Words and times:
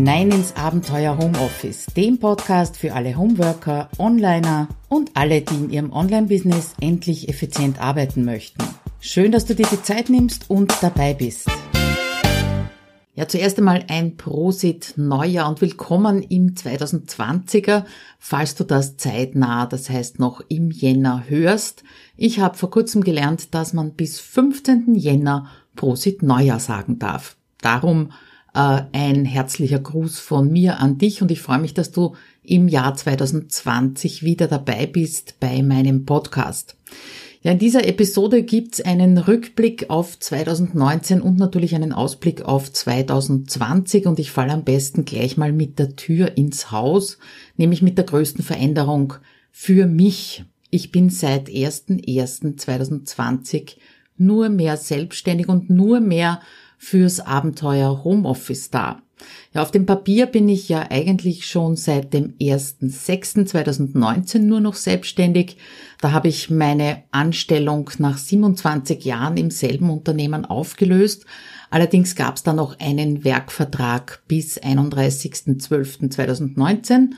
hinein 0.00 0.30
ins 0.30 0.56
Abenteuer 0.56 1.18
Homeoffice, 1.18 1.84
dem 1.94 2.18
Podcast 2.18 2.78
für 2.78 2.94
alle 2.94 3.18
Homeworker, 3.18 3.90
Onliner 3.98 4.68
und 4.88 5.10
alle, 5.12 5.42
die 5.42 5.54
in 5.56 5.68
ihrem 5.68 5.92
Online-Business 5.92 6.72
endlich 6.80 7.28
effizient 7.28 7.78
arbeiten 7.82 8.24
möchten. 8.24 8.64
Schön, 9.00 9.30
dass 9.30 9.44
du 9.44 9.54
dir 9.54 9.66
die 9.70 9.82
Zeit 9.82 10.08
nimmst 10.08 10.48
und 10.48 10.72
dabei 10.80 11.12
bist. 11.12 11.50
Ja, 13.14 13.28
zuerst 13.28 13.58
einmal 13.58 13.84
ein 13.88 14.16
Prosit 14.16 14.94
Neujahr 14.96 15.50
und 15.50 15.60
willkommen 15.60 16.22
im 16.22 16.54
2020er, 16.54 17.84
falls 18.18 18.54
du 18.54 18.64
das 18.64 18.96
zeitnah, 18.96 19.66
das 19.66 19.90
heißt 19.90 20.18
noch 20.18 20.40
im 20.48 20.70
Jänner 20.70 21.24
hörst. 21.28 21.84
Ich 22.16 22.40
habe 22.40 22.56
vor 22.56 22.70
kurzem 22.70 23.04
gelernt, 23.04 23.52
dass 23.52 23.74
man 23.74 23.92
bis 23.92 24.18
15. 24.18 24.94
Jänner 24.94 25.50
Prosit 25.76 26.22
Neujahr 26.22 26.58
sagen 26.58 26.98
darf. 26.98 27.36
Darum 27.60 28.12
ein 28.52 29.24
herzlicher 29.24 29.78
Gruß 29.78 30.18
von 30.18 30.50
mir 30.50 30.80
an 30.80 30.98
dich 30.98 31.22
und 31.22 31.30
ich 31.30 31.40
freue 31.40 31.58
mich, 31.58 31.74
dass 31.74 31.92
du 31.92 32.14
im 32.42 32.68
Jahr 32.68 32.94
2020 32.94 34.22
wieder 34.22 34.48
dabei 34.48 34.86
bist 34.86 35.36
bei 35.40 35.62
meinem 35.62 36.04
Podcast. 36.04 36.76
Ja, 37.42 37.52
in 37.52 37.58
dieser 37.58 37.88
Episode 37.88 38.42
gibt's 38.42 38.82
einen 38.82 39.16
Rückblick 39.16 39.88
auf 39.88 40.18
2019 40.18 41.22
und 41.22 41.38
natürlich 41.38 41.74
einen 41.74 41.94
Ausblick 41.94 42.42
auf 42.42 42.70
2020 42.70 44.06
und 44.06 44.18
ich 44.18 44.30
falle 44.30 44.52
am 44.52 44.64
besten 44.64 45.06
gleich 45.06 45.38
mal 45.38 45.50
mit 45.50 45.78
der 45.78 45.96
Tür 45.96 46.36
ins 46.36 46.70
Haus, 46.70 47.16
nämlich 47.56 47.80
mit 47.80 47.96
der 47.96 48.04
größten 48.04 48.44
Veränderung 48.44 49.14
für 49.50 49.86
mich. 49.86 50.44
Ich 50.68 50.92
bin 50.92 51.08
seit 51.08 51.48
01.01.2020 51.48 53.76
nur 54.18 54.50
mehr 54.50 54.76
selbstständig 54.76 55.48
und 55.48 55.70
nur 55.70 56.00
mehr 56.00 56.42
fürs 56.82 57.20
Abenteuer 57.20 58.04
Homeoffice 58.04 58.70
da. 58.70 59.02
Ja, 59.52 59.60
auf 59.60 59.70
dem 59.70 59.84
Papier 59.84 60.24
bin 60.24 60.48
ich 60.48 60.70
ja 60.70 60.86
eigentlich 60.90 61.46
schon 61.46 61.76
seit 61.76 62.14
dem 62.14 62.32
1.6.2019 62.40 64.38
nur 64.38 64.60
noch 64.60 64.76
selbstständig. 64.76 65.58
Da 66.00 66.12
habe 66.12 66.28
ich 66.28 66.48
meine 66.48 67.02
Anstellung 67.10 67.90
nach 67.98 68.16
27 68.16 69.04
Jahren 69.04 69.36
im 69.36 69.50
selben 69.50 69.90
Unternehmen 69.90 70.46
aufgelöst. 70.46 71.26
Allerdings 71.68 72.16
gab 72.16 72.36
es 72.36 72.44
da 72.44 72.54
noch 72.54 72.80
einen 72.80 73.24
Werkvertrag 73.24 74.22
bis 74.26 74.58
31.12.2019. 74.58 77.10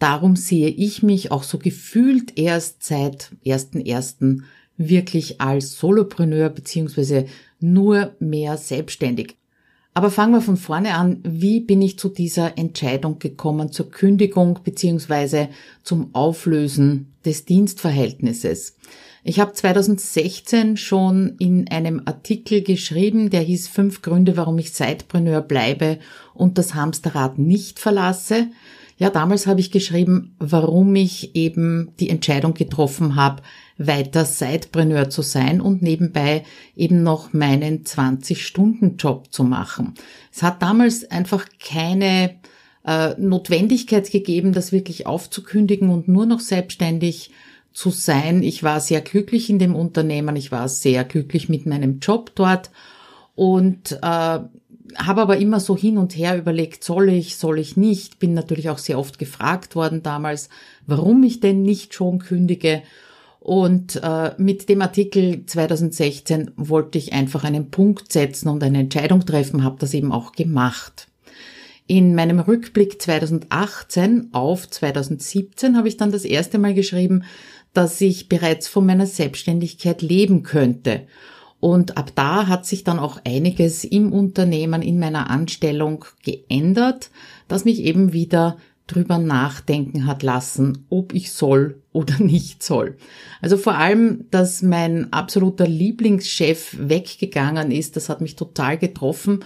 Darum 0.00 0.34
sehe 0.34 0.70
ich 0.70 1.04
mich 1.04 1.30
auch 1.30 1.44
so 1.44 1.58
gefühlt 1.58 2.36
erst 2.36 2.82
seit 2.82 3.30
1.1. 3.46 4.42
wirklich 4.76 5.40
als 5.40 5.78
Solopreneur 5.78 6.48
beziehungsweise 6.50 7.26
nur 7.60 8.14
mehr 8.18 8.56
selbstständig. 8.56 9.36
Aber 9.96 10.10
fangen 10.10 10.32
wir 10.32 10.40
von 10.40 10.56
vorne 10.56 10.94
an. 10.94 11.20
Wie 11.22 11.60
bin 11.60 11.80
ich 11.80 11.98
zu 12.00 12.08
dieser 12.08 12.58
Entscheidung 12.58 13.20
gekommen, 13.20 13.70
zur 13.70 13.90
Kündigung 13.92 14.58
beziehungsweise 14.64 15.48
zum 15.84 16.12
Auflösen 16.14 17.12
des 17.24 17.44
Dienstverhältnisses? 17.44 18.76
Ich 19.22 19.40
habe 19.40 19.52
2016 19.52 20.76
schon 20.76 21.36
in 21.38 21.68
einem 21.70 22.02
Artikel 22.04 22.62
geschrieben, 22.62 23.30
der 23.30 23.40
hieß 23.40 23.68
Fünf 23.68 24.02
Gründe, 24.02 24.36
warum 24.36 24.58
ich 24.58 24.74
Zeitpreneur 24.74 25.40
bleibe 25.40 25.98
und 26.34 26.58
das 26.58 26.74
Hamsterrad 26.74 27.38
nicht 27.38 27.78
verlasse. 27.78 28.48
Ja, 28.98 29.10
damals 29.10 29.46
habe 29.46 29.60
ich 29.60 29.70
geschrieben, 29.70 30.34
warum 30.38 30.94
ich 30.94 31.34
eben 31.34 31.92
die 32.00 32.10
Entscheidung 32.10 32.52
getroffen 32.52 33.16
habe, 33.16 33.42
weiter 33.76 34.24
Sidepreneur 34.24 35.10
zu 35.10 35.22
sein 35.22 35.60
und 35.60 35.82
nebenbei 35.82 36.44
eben 36.76 37.02
noch 37.02 37.32
meinen 37.32 37.84
20-Stunden-Job 37.84 39.32
zu 39.32 39.44
machen. 39.44 39.94
Es 40.32 40.42
hat 40.42 40.62
damals 40.62 41.10
einfach 41.10 41.46
keine 41.58 42.36
äh, 42.86 43.14
Notwendigkeit 43.18 44.10
gegeben, 44.10 44.52
das 44.52 44.72
wirklich 44.72 45.06
aufzukündigen 45.06 45.90
und 45.90 46.08
nur 46.08 46.26
noch 46.26 46.40
selbstständig 46.40 47.32
zu 47.72 47.90
sein. 47.90 48.42
Ich 48.42 48.62
war 48.62 48.80
sehr 48.80 49.00
glücklich 49.00 49.50
in 49.50 49.58
dem 49.58 49.74
Unternehmen, 49.74 50.36
ich 50.36 50.52
war 50.52 50.68
sehr 50.68 51.04
glücklich 51.04 51.48
mit 51.48 51.66
meinem 51.66 51.98
Job 51.98 52.30
dort 52.36 52.70
und 53.34 53.98
äh, 54.00 54.38
habe 54.96 55.22
aber 55.22 55.38
immer 55.38 55.60
so 55.60 55.76
hin 55.76 55.98
und 55.98 56.16
her 56.16 56.38
überlegt, 56.38 56.84
soll 56.84 57.08
ich, 57.08 57.36
soll 57.36 57.58
ich 57.58 57.76
nicht. 57.76 58.18
Bin 58.18 58.34
natürlich 58.34 58.70
auch 58.70 58.78
sehr 58.78 58.98
oft 58.98 59.18
gefragt 59.18 59.74
worden 59.74 60.02
damals, 60.02 60.48
warum 60.86 61.22
ich 61.24 61.40
denn 61.40 61.62
nicht 61.62 61.94
schon 61.94 62.18
kündige. 62.18 62.82
Und 63.44 64.00
äh, 64.02 64.32
mit 64.38 64.70
dem 64.70 64.80
Artikel 64.80 65.44
2016 65.44 66.52
wollte 66.56 66.96
ich 66.96 67.12
einfach 67.12 67.44
einen 67.44 67.70
Punkt 67.70 68.10
setzen 68.10 68.48
und 68.48 68.64
eine 68.64 68.78
Entscheidung 68.78 69.26
treffen, 69.26 69.62
habe 69.62 69.76
das 69.78 69.92
eben 69.92 70.12
auch 70.12 70.32
gemacht. 70.32 71.08
In 71.86 72.14
meinem 72.14 72.40
Rückblick 72.40 73.02
2018 73.02 74.30
auf 74.32 74.70
2017 74.70 75.76
habe 75.76 75.88
ich 75.88 75.98
dann 75.98 76.10
das 76.10 76.24
erste 76.24 76.58
Mal 76.58 76.72
geschrieben, 76.72 77.24
dass 77.74 78.00
ich 78.00 78.30
bereits 78.30 78.66
von 78.66 78.86
meiner 78.86 79.06
Selbstständigkeit 79.06 80.00
leben 80.00 80.42
könnte 80.42 81.02
und 81.64 81.96
ab 81.96 82.12
da 82.14 82.46
hat 82.46 82.66
sich 82.66 82.84
dann 82.84 82.98
auch 82.98 83.18
einiges 83.24 83.84
im 83.84 84.12
Unternehmen, 84.12 84.82
in 84.82 84.98
meiner 84.98 85.30
Anstellung 85.30 86.04
geändert, 86.22 87.08
das 87.48 87.64
mich 87.64 87.80
eben 87.80 88.12
wieder 88.12 88.58
drüber 88.86 89.18
nachdenken 89.18 90.06
hat 90.06 90.22
lassen, 90.22 90.86
ob 90.90 91.14
ich 91.14 91.32
soll 91.32 91.82
oder 91.92 92.18
nicht 92.18 92.62
soll. 92.62 92.96
Also 93.40 93.56
vor 93.56 93.76
allem, 93.76 94.26
dass 94.30 94.62
mein 94.62 95.12
absoluter 95.12 95.66
Lieblingschef 95.66 96.76
weggegangen 96.78 97.70
ist, 97.70 97.96
das 97.96 98.08
hat 98.08 98.20
mich 98.20 98.36
total 98.36 98.78
getroffen 98.78 99.40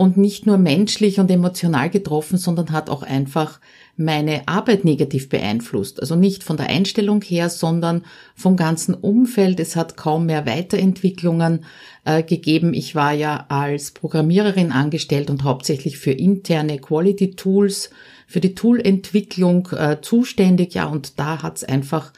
und 0.00 0.16
nicht 0.16 0.46
nur 0.46 0.56
menschlich 0.56 1.20
und 1.20 1.30
emotional 1.30 1.90
getroffen, 1.90 2.38
sondern 2.38 2.72
hat 2.72 2.88
auch 2.88 3.02
einfach 3.02 3.60
meine 3.98 4.48
Arbeit 4.48 4.82
negativ 4.82 5.28
beeinflusst. 5.28 6.00
Also 6.00 6.16
nicht 6.16 6.42
von 6.42 6.56
der 6.56 6.70
Einstellung 6.70 7.20
her, 7.20 7.50
sondern 7.50 8.06
vom 8.34 8.56
ganzen 8.56 8.94
Umfeld. 8.94 9.60
Es 9.60 9.76
hat 9.76 9.98
kaum 9.98 10.24
mehr 10.24 10.46
Weiterentwicklungen 10.46 11.66
äh, 12.06 12.22
gegeben. 12.22 12.72
Ich 12.72 12.94
war 12.94 13.12
ja 13.12 13.44
als 13.50 13.90
Programmiererin 13.90 14.72
angestellt 14.72 15.28
und 15.28 15.44
hauptsächlich 15.44 15.98
für 15.98 16.12
interne 16.12 16.78
Quality 16.78 17.32
Tools, 17.32 17.90
für 18.26 18.40
die 18.40 18.54
Toolentwicklung 18.54 19.68
äh, 19.72 19.98
zuständig. 20.00 20.72
Ja, 20.72 20.86
und 20.86 21.18
da 21.18 21.42
hat 21.42 21.58
es 21.58 21.64
einfach 21.64 22.10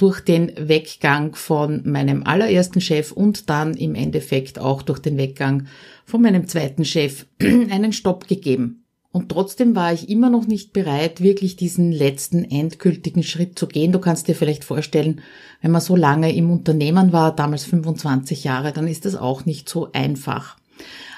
durch 0.00 0.20
den 0.20 0.52
Weggang 0.56 1.34
von 1.34 1.82
meinem 1.84 2.22
allerersten 2.22 2.80
Chef 2.80 3.12
und 3.12 3.48
dann 3.48 3.74
im 3.74 3.94
Endeffekt 3.94 4.58
auch 4.58 4.80
durch 4.82 4.98
den 4.98 5.16
Weggang 5.16 5.68
von 6.10 6.22
meinem 6.22 6.46
zweiten 6.46 6.84
Chef 6.84 7.26
einen 7.40 7.92
Stopp 7.92 8.28
gegeben. 8.28 8.84
Und 9.12 9.28
trotzdem 9.28 9.74
war 9.74 9.92
ich 9.92 10.08
immer 10.08 10.30
noch 10.30 10.46
nicht 10.46 10.72
bereit, 10.72 11.20
wirklich 11.20 11.56
diesen 11.56 11.90
letzten 11.90 12.44
endgültigen 12.44 13.24
Schritt 13.24 13.58
zu 13.58 13.66
gehen. 13.66 13.90
Du 13.90 13.98
kannst 13.98 14.28
dir 14.28 14.36
vielleicht 14.36 14.62
vorstellen, 14.62 15.20
wenn 15.62 15.72
man 15.72 15.80
so 15.80 15.96
lange 15.96 16.34
im 16.34 16.50
Unternehmen 16.50 17.12
war, 17.12 17.34
damals 17.34 17.64
25 17.64 18.44
Jahre, 18.44 18.72
dann 18.72 18.86
ist 18.86 19.04
das 19.04 19.16
auch 19.16 19.46
nicht 19.46 19.68
so 19.68 19.90
einfach. 19.92 20.56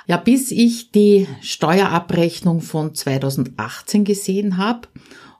Ja, 0.07 0.17
bis 0.17 0.51
ich 0.51 0.91
die 0.91 1.27
Steuerabrechnung 1.43 2.61
von 2.61 2.95
2018 2.95 4.05
gesehen 4.05 4.57
habe 4.57 4.89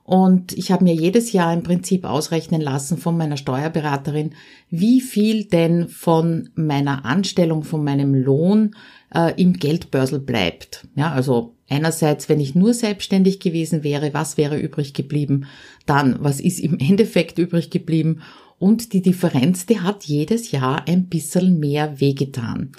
und 0.03 0.51
ich 0.53 0.71
habe 0.71 0.83
mir 0.83 0.93
jedes 0.93 1.31
Jahr 1.31 1.53
im 1.53 1.63
Prinzip 1.63 2.03
ausrechnen 2.03 2.59
lassen 2.59 2.97
von 2.97 3.15
meiner 3.15 3.37
Steuerberaterin, 3.37 4.35
wie 4.69 4.99
viel 4.99 5.45
denn 5.45 5.87
von 5.87 6.49
meiner 6.55 7.05
Anstellung, 7.05 7.63
von 7.63 7.83
meinem 7.85 8.13
Lohn 8.13 8.75
äh, 9.15 9.33
im 9.41 9.53
Geldbörsel 9.53 10.19
bleibt. 10.19 10.87
Ja, 10.95 11.13
also 11.13 11.55
einerseits, 11.69 12.27
wenn 12.27 12.41
ich 12.41 12.53
nur 12.53 12.73
selbstständig 12.73 13.39
gewesen 13.39 13.83
wäre, 13.83 14.13
was 14.13 14.35
wäre 14.35 14.59
übrig 14.59 14.93
geblieben? 14.93 15.45
Dann, 15.85 16.17
was 16.19 16.41
ist 16.41 16.59
im 16.59 16.77
Endeffekt 16.79 17.39
übrig 17.39 17.69
geblieben? 17.69 18.21
Und 18.59 18.91
die 18.93 19.01
Differenz, 19.01 19.65
die 19.65 19.79
hat 19.79 20.03
jedes 20.03 20.51
Jahr 20.51 20.87
ein 20.87 21.07
bisschen 21.07 21.59
mehr 21.59 21.99
wehgetan. 22.01 22.71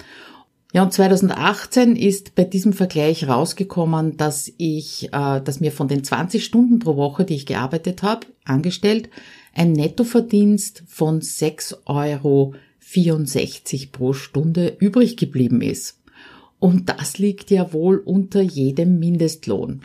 Ja, 0.75 0.83
und 0.83 0.91
2018 0.91 1.95
ist 1.95 2.35
bei 2.35 2.43
diesem 2.43 2.73
Vergleich 2.73 3.29
rausgekommen, 3.29 4.17
dass 4.17 4.51
ich, 4.57 5.07
äh, 5.13 5.39
dass 5.39 5.61
mir 5.61 5.71
von 5.71 5.87
den 5.87 6.03
20 6.03 6.43
Stunden 6.43 6.79
pro 6.79 6.97
Woche, 6.97 7.23
die 7.23 7.35
ich 7.35 7.45
gearbeitet 7.45 8.03
habe, 8.03 8.27
angestellt, 8.43 9.09
ein 9.53 9.71
Nettoverdienst 9.71 10.83
von 10.85 11.21
6,64 11.21 11.85
Euro 11.85 12.55
pro 13.93 14.11
Stunde 14.11 14.75
übrig 14.77 15.15
geblieben 15.15 15.61
ist. 15.61 15.97
Und 16.59 16.89
das 16.89 17.19
liegt 17.19 17.51
ja 17.51 17.71
wohl 17.71 17.99
unter 17.99 18.41
jedem 18.41 18.99
Mindestlohn. 18.99 19.79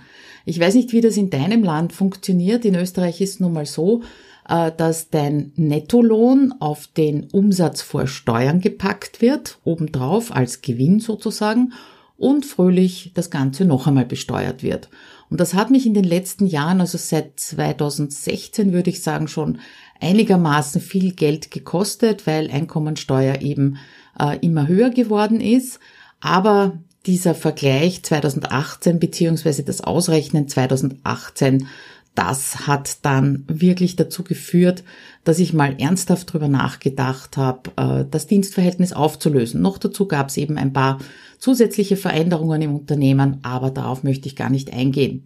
Ich 0.45 0.59
weiß 0.59 0.75
nicht, 0.75 0.93
wie 0.93 1.01
das 1.01 1.17
in 1.17 1.31
deinem 1.31 1.63
Land 1.63 1.93
funktioniert. 1.93 2.65
In 2.65 2.75
Österreich 2.75 3.21
ist 3.21 3.35
es 3.35 3.39
nun 3.39 3.53
mal 3.53 3.67
so, 3.67 4.03
dass 4.45 5.11
dein 5.11 5.53
Nettolohn 5.57 6.55
auf 6.59 6.87
den 6.89 7.29
Umsatz 7.31 7.83
vor 7.83 8.07
Steuern 8.07 8.61
gepackt 8.61 9.21
wird, 9.21 9.59
obendrauf 9.65 10.35
als 10.35 10.63
Gewinn 10.63 11.01
sozusagen, 11.01 11.73
und 12.17 12.45
fröhlich 12.45 13.13
das 13.15 13.31
Ganze 13.31 13.65
noch 13.65 13.87
einmal 13.87 14.05
besteuert 14.05 14.63
wird. 14.63 14.91
Und 15.31 15.41
das 15.41 15.55
hat 15.55 15.71
mich 15.71 15.87
in 15.87 15.95
den 15.95 16.05
letzten 16.05 16.47
Jahren, 16.47 16.81
also 16.81 16.99
seit 16.99 17.41
2016 17.41 18.73
würde 18.73 18.91
ich 18.91 19.03
sagen, 19.03 19.27
schon 19.27 19.59
einigermaßen 20.01 20.81
viel 20.81 21.13
Geld 21.13 21.51
gekostet, 21.51 22.27
weil 22.27 22.51
Einkommensteuer 22.51 23.41
eben 23.41 23.79
äh, 24.19 24.39
immer 24.41 24.69
höher 24.69 24.91
geworden 24.91 25.41
ist. 25.41 25.81
Aber 26.21 26.79
dieser 27.07 27.35
Vergleich 27.35 28.03
2018 28.03 28.99
beziehungsweise 28.99 29.63
das 29.63 29.81
Ausrechnen 29.81 30.49
2018 30.49 31.69
das 32.15 32.67
hat 32.67 32.99
dann 33.03 33.45
wirklich 33.47 33.97
dazu 33.97 34.25
geführt, 34.25 34.83
dass 35.25 35.39
ich 35.39 35.53
mal 35.53 35.77
ernsthaft 35.79 36.33
drüber 36.33 36.49
nachgedacht 36.49 37.37
habe, 37.37 37.71
äh, 37.77 38.05
das 38.11 38.27
Dienstverhältnis 38.27 38.93
aufzulösen. 38.93 39.61
Noch 39.63 39.79
dazu 39.79 40.07
gab 40.07 40.29
es 40.29 40.37
eben 40.37 40.59
ein 40.59 40.73
paar 40.73 40.99
zusätzliche 41.39 41.97
Veränderungen 41.97 42.63
im 42.63 42.75
Unternehmen, 42.75 43.39
aber 43.43 43.71
darauf 43.71 44.03
möchte 44.03 44.27
ich 44.27 44.37
gar 44.37 44.51
nicht 44.51 44.73
eingehen. 44.73 45.25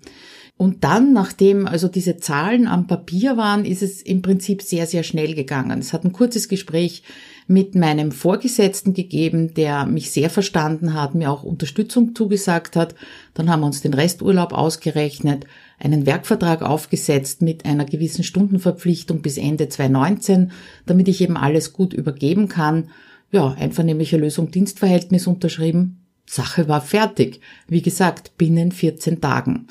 Und 0.57 0.85
dann, 0.85 1.13
nachdem 1.13 1.67
also 1.67 1.89
diese 1.89 2.17
Zahlen 2.19 2.69
am 2.69 2.87
Papier 2.87 3.37
waren, 3.37 3.65
ist 3.65 3.83
es 3.83 4.01
im 4.01 4.23
Prinzip 4.23 4.63
sehr, 4.63 4.87
sehr 4.87 5.03
schnell 5.03 5.35
gegangen. 5.35 5.81
Es 5.81 5.93
hat 5.93 6.05
ein 6.05 6.13
kurzes 6.13 6.49
Gespräch 6.49 7.03
mit 7.49 7.75
meinem 7.75 8.13
Vorgesetzten 8.13 8.95
gegeben, 8.95 9.53
der 9.55 9.85
mich 9.85 10.13
sehr 10.13 10.31
verstanden 10.31 10.95
hat, 10.95 11.17
mir 11.17 11.31
auch 11.31 11.43
Unterstützung 11.43 12.15
zugesagt 12.15 12.77
hat. 12.77 12.95
Dann 13.35 13.51
haben 13.51 13.61
wir 13.61 13.67
uns 13.67 13.83
den 13.83 13.95
Resturlaub 13.95 14.53
ausgerechnet, 14.53 15.45
einen 15.85 16.07
Werkvertrag 16.07 16.63
aufgesetzt 16.63 17.43
mit 17.43 17.67
einer 17.67 17.85
gewissen 17.85 18.25
Stundenverpflichtung 18.25 19.21
bis 19.21 19.37
Ende 19.37 19.69
2019, 19.69 20.51
damit 20.87 21.09
ich 21.09 21.21
eben 21.21 21.37
alles 21.37 21.73
gut 21.73 21.93
übergeben 21.93 22.49
kann. 22.49 22.89
Ja, 23.31 23.53
einvernehmliche 23.53 24.17
Lösung 24.17 24.51
Dienstverhältnis 24.51 25.27
unterschrieben. 25.27 26.01
Sache 26.27 26.69
war 26.69 26.81
fertig. 26.81 27.41
Wie 27.69 27.83
gesagt, 27.83 28.39
binnen 28.39 28.73
14 28.73 29.21
Tagen. 29.21 29.67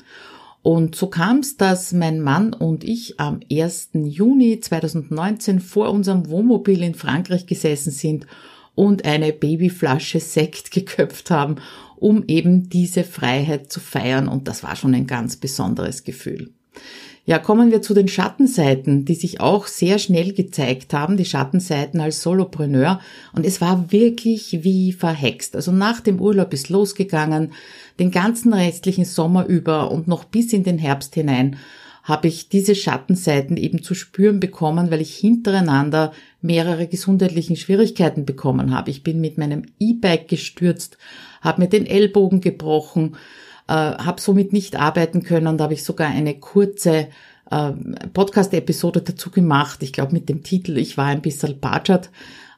Und 0.62 0.94
so 0.94 1.08
kam 1.08 1.40
es, 1.40 1.56
dass 1.56 1.92
mein 1.92 2.20
Mann 2.20 2.54
und 2.54 2.84
ich 2.84 3.20
am 3.20 3.40
1. 3.52 3.90
Juni 3.92 4.60
2019 4.60 5.60
vor 5.60 5.90
unserem 5.90 6.30
Wohnmobil 6.30 6.82
in 6.82 6.94
Frankreich 6.94 7.46
gesessen 7.46 7.90
sind 7.90 8.26
und 8.74 9.04
eine 9.04 9.32
Babyflasche 9.32 10.20
Sekt 10.20 10.70
geköpft 10.70 11.30
haben, 11.30 11.56
um 11.96 12.24
eben 12.26 12.68
diese 12.68 13.04
Freiheit 13.04 13.70
zu 13.72 13.80
feiern. 13.80 14.28
Und 14.28 14.48
das 14.48 14.62
war 14.62 14.76
schon 14.76 14.94
ein 14.94 15.06
ganz 15.06 15.36
besonderes 15.36 16.04
Gefühl. 16.04 16.50
Ja, 17.26 17.38
kommen 17.38 17.70
wir 17.70 17.80
zu 17.80 17.94
den 17.94 18.06
Schattenseiten, 18.06 19.06
die 19.06 19.14
sich 19.14 19.40
auch 19.40 19.66
sehr 19.66 19.98
schnell 19.98 20.34
gezeigt 20.34 20.92
haben, 20.92 21.16
die 21.16 21.24
Schattenseiten 21.24 22.00
als 22.00 22.22
Solopreneur. 22.22 23.00
Und 23.32 23.46
es 23.46 23.62
war 23.62 23.90
wirklich 23.90 24.58
wie 24.62 24.92
verhext. 24.92 25.56
Also 25.56 25.72
nach 25.72 26.02
dem 26.02 26.20
Urlaub 26.20 26.52
ist 26.52 26.68
losgegangen, 26.68 27.52
den 27.98 28.10
ganzen 28.10 28.52
restlichen 28.52 29.06
Sommer 29.06 29.46
über 29.46 29.90
und 29.90 30.06
noch 30.06 30.24
bis 30.24 30.52
in 30.52 30.64
den 30.64 30.76
Herbst 30.76 31.14
hinein 31.14 31.56
habe 32.04 32.28
ich 32.28 32.50
diese 32.50 32.74
Schattenseiten 32.74 33.56
eben 33.56 33.82
zu 33.82 33.94
spüren 33.94 34.38
bekommen, 34.38 34.90
weil 34.90 35.00
ich 35.00 35.16
hintereinander 35.16 36.12
mehrere 36.42 36.86
gesundheitlichen 36.86 37.56
Schwierigkeiten 37.56 38.26
bekommen 38.26 38.74
habe. 38.74 38.90
Ich 38.90 39.02
bin 39.02 39.22
mit 39.22 39.38
meinem 39.38 39.62
E-Bike 39.80 40.28
gestürzt, 40.28 40.98
habe 41.44 41.62
mir 41.62 41.68
den 41.68 41.86
Ellbogen 41.86 42.40
gebrochen, 42.40 43.16
äh, 43.68 43.72
habe 43.72 44.20
somit 44.20 44.52
nicht 44.52 44.76
arbeiten 44.76 45.22
können. 45.22 45.58
Da 45.58 45.64
habe 45.64 45.74
ich 45.74 45.84
sogar 45.84 46.08
eine 46.08 46.34
kurze 46.40 47.08
äh, 47.50 47.72
Podcast-Episode 48.12 49.02
dazu 49.02 49.30
gemacht. 49.30 49.82
Ich 49.82 49.92
glaube 49.92 50.12
mit 50.12 50.28
dem 50.28 50.42
Titel 50.42 50.78
Ich 50.78 50.96
war 50.96 51.06
ein 51.06 51.22
bisschen 51.22 51.60
patschert. 51.60 52.10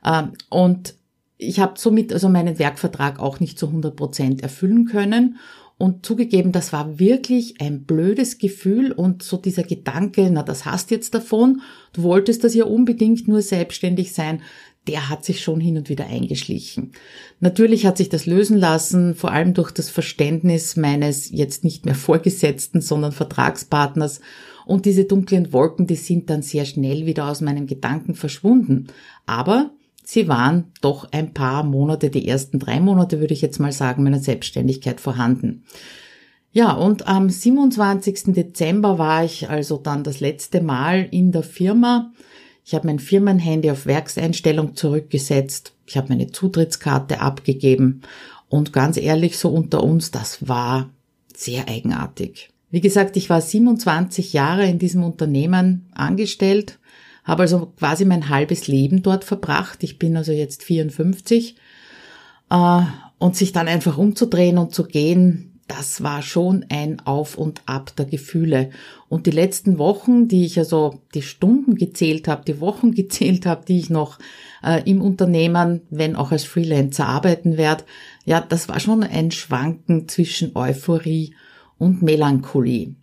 Äh, 0.04 0.22
und 0.48 0.94
ich 1.38 1.60
habe 1.60 1.74
somit 1.76 2.12
also 2.12 2.28
meinen 2.28 2.58
Werkvertrag 2.58 3.20
auch 3.20 3.40
nicht 3.40 3.58
zu 3.58 3.66
100 3.66 3.94
Prozent 3.94 4.42
erfüllen 4.42 4.86
können. 4.86 5.36
Und 5.78 6.06
zugegeben, 6.06 6.52
das 6.52 6.72
war 6.72 6.98
wirklich 6.98 7.60
ein 7.60 7.84
blödes 7.84 8.38
Gefühl 8.38 8.92
und 8.92 9.22
so 9.22 9.36
dieser 9.36 9.62
Gedanke, 9.62 10.30
na, 10.30 10.42
das 10.42 10.64
hast 10.64 10.90
jetzt 10.90 11.14
davon, 11.14 11.60
du 11.92 12.02
wolltest 12.02 12.44
das 12.44 12.54
ja 12.54 12.64
unbedingt 12.64 13.28
nur 13.28 13.42
selbstständig 13.42 14.14
sein, 14.14 14.40
der 14.86 15.08
hat 15.08 15.24
sich 15.24 15.42
schon 15.42 15.60
hin 15.60 15.76
und 15.76 15.88
wieder 15.88 16.06
eingeschlichen. 16.06 16.92
Natürlich 17.40 17.86
hat 17.86 17.96
sich 17.96 18.08
das 18.08 18.26
lösen 18.26 18.56
lassen, 18.56 19.14
vor 19.14 19.32
allem 19.32 19.54
durch 19.54 19.70
das 19.72 19.90
Verständnis 19.90 20.76
meines 20.76 21.30
jetzt 21.30 21.64
nicht 21.64 21.84
mehr 21.84 21.94
Vorgesetzten, 21.94 22.80
sondern 22.80 23.12
Vertragspartners. 23.12 24.20
Und 24.64 24.84
diese 24.84 25.04
dunklen 25.04 25.52
Wolken, 25.52 25.86
die 25.86 25.96
sind 25.96 26.30
dann 26.30 26.42
sehr 26.42 26.64
schnell 26.64 27.06
wieder 27.06 27.28
aus 27.28 27.40
meinen 27.40 27.66
Gedanken 27.66 28.14
verschwunden. 28.14 28.88
Aber 29.26 29.70
sie 30.04 30.28
waren 30.28 30.72
doch 30.80 31.10
ein 31.12 31.34
paar 31.34 31.64
Monate, 31.64 32.10
die 32.10 32.26
ersten 32.26 32.58
drei 32.58 32.80
Monate 32.80 33.20
würde 33.20 33.34
ich 33.34 33.42
jetzt 33.42 33.58
mal 33.58 33.72
sagen, 33.72 34.02
meiner 34.02 34.20
Selbstständigkeit 34.20 35.00
vorhanden. 35.00 35.64
Ja, 36.52 36.72
und 36.72 37.06
am 37.06 37.28
27. 37.28 38.32
Dezember 38.34 38.98
war 38.98 39.24
ich 39.24 39.50
also 39.50 39.76
dann 39.76 40.04
das 40.04 40.20
letzte 40.20 40.62
Mal 40.62 41.06
in 41.10 41.30
der 41.30 41.42
Firma. 41.42 42.12
Ich 42.66 42.74
habe 42.74 42.88
mein 42.88 42.98
Firmenhandy 42.98 43.70
auf 43.70 43.86
Werkseinstellung 43.86 44.74
zurückgesetzt. 44.74 45.72
Ich 45.86 45.96
habe 45.96 46.08
meine 46.08 46.32
Zutrittskarte 46.32 47.20
abgegeben. 47.20 48.02
Und 48.48 48.72
ganz 48.72 48.96
ehrlich, 48.96 49.38
so 49.38 49.50
unter 49.50 49.84
uns, 49.84 50.10
das 50.10 50.48
war 50.48 50.90
sehr 51.32 51.68
eigenartig. 51.68 52.50
Wie 52.72 52.80
gesagt, 52.80 53.16
ich 53.16 53.30
war 53.30 53.40
27 53.40 54.32
Jahre 54.32 54.66
in 54.66 54.80
diesem 54.80 55.04
Unternehmen 55.04 55.88
angestellt, 55.94 56.80
habe 57.22 57.42
also 57.42 57.72
quasi 57.78 58.04
mein 58.04 58.30
halbes 58.30 58.66
Leben 58.66 59.00
dort 59.00 59.22
verbracht. 59.22 59.84
Ich 59.84 60.00
bin 60.00 60.16
also 60.16 60.32
jetzt 60.32 60.64
54. 60.64 61.54
Äh, 62.50 62.82
und 63.18 63.36
sich 63.36 63.52
dann 63.52 63.68
einfach 63.68 63.96
umzudrehen 63.96 64.58
und 64.58 64.74
zu 64.74 64.84
gehen, 64.84 65.55
das 65.68 66.02
war 66.02 66.22
schon 66.22 66.64
ein 66.68 67.00
Auf 67.04 67.36
und 67.36 67.62
Ab 67.66 67.94
der 67.96 68.06
Gefühle. 68.06 68.70
Und 69.08 69.26
die 69.26 69.32
letzten 69.32 69.78
Wochen, 69.78 70.28
die 70.28 70.44
ich 70.44 70.58
also 70.58 71.00
die 71.14 71.22
Stunden 71.22 71.74
gezählt 71.74 72.28
habe, 72.28 72.44
die 72.44 72.60
Wochen 72.60 72.92
gezählt 72.94 73.46
habe, 73.46 73.64
die 73.66 73.78
ich 73.78 73.90
noch 73.90 74.18
äh, 74.62 74.82
im 74.88 75.02
Unternehmen, 75.02 75.82
wenn 75.90 76.16
auch 76.16 76.32
als 76.32 76.44
Freelancer 76.44 77.06
arbeiten 77.06 77.56
werde, 77.56 77.84
ja, 78.24 78.40
das 78.40 78.68
war 78.68 78.80
schon 78.80 79.02
ein 79.02 79.30
Schwanken 79.30 80.08
zwischen 80.08 80.56
Euphorie 80.56 81.34
und 81.78 82.02
Melancholie. 82.02 82.94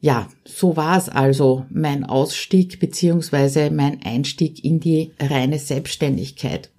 Ja, 0.00 0.28
so 0.44 0.76
war 0.76 0.98
es 0.98 1.08
also 1.08 1.64
mein 1.70 2.04
Ausstieg 2.04 2.80
beziehungsweise 2.80 3.70
mein 3.70 4.02
Einstieg 4.04 4.64
in 4.64 4.80
die 4.80 5.12
reine 5.20 5.60
Selbstständigkeit. 5.60 6.71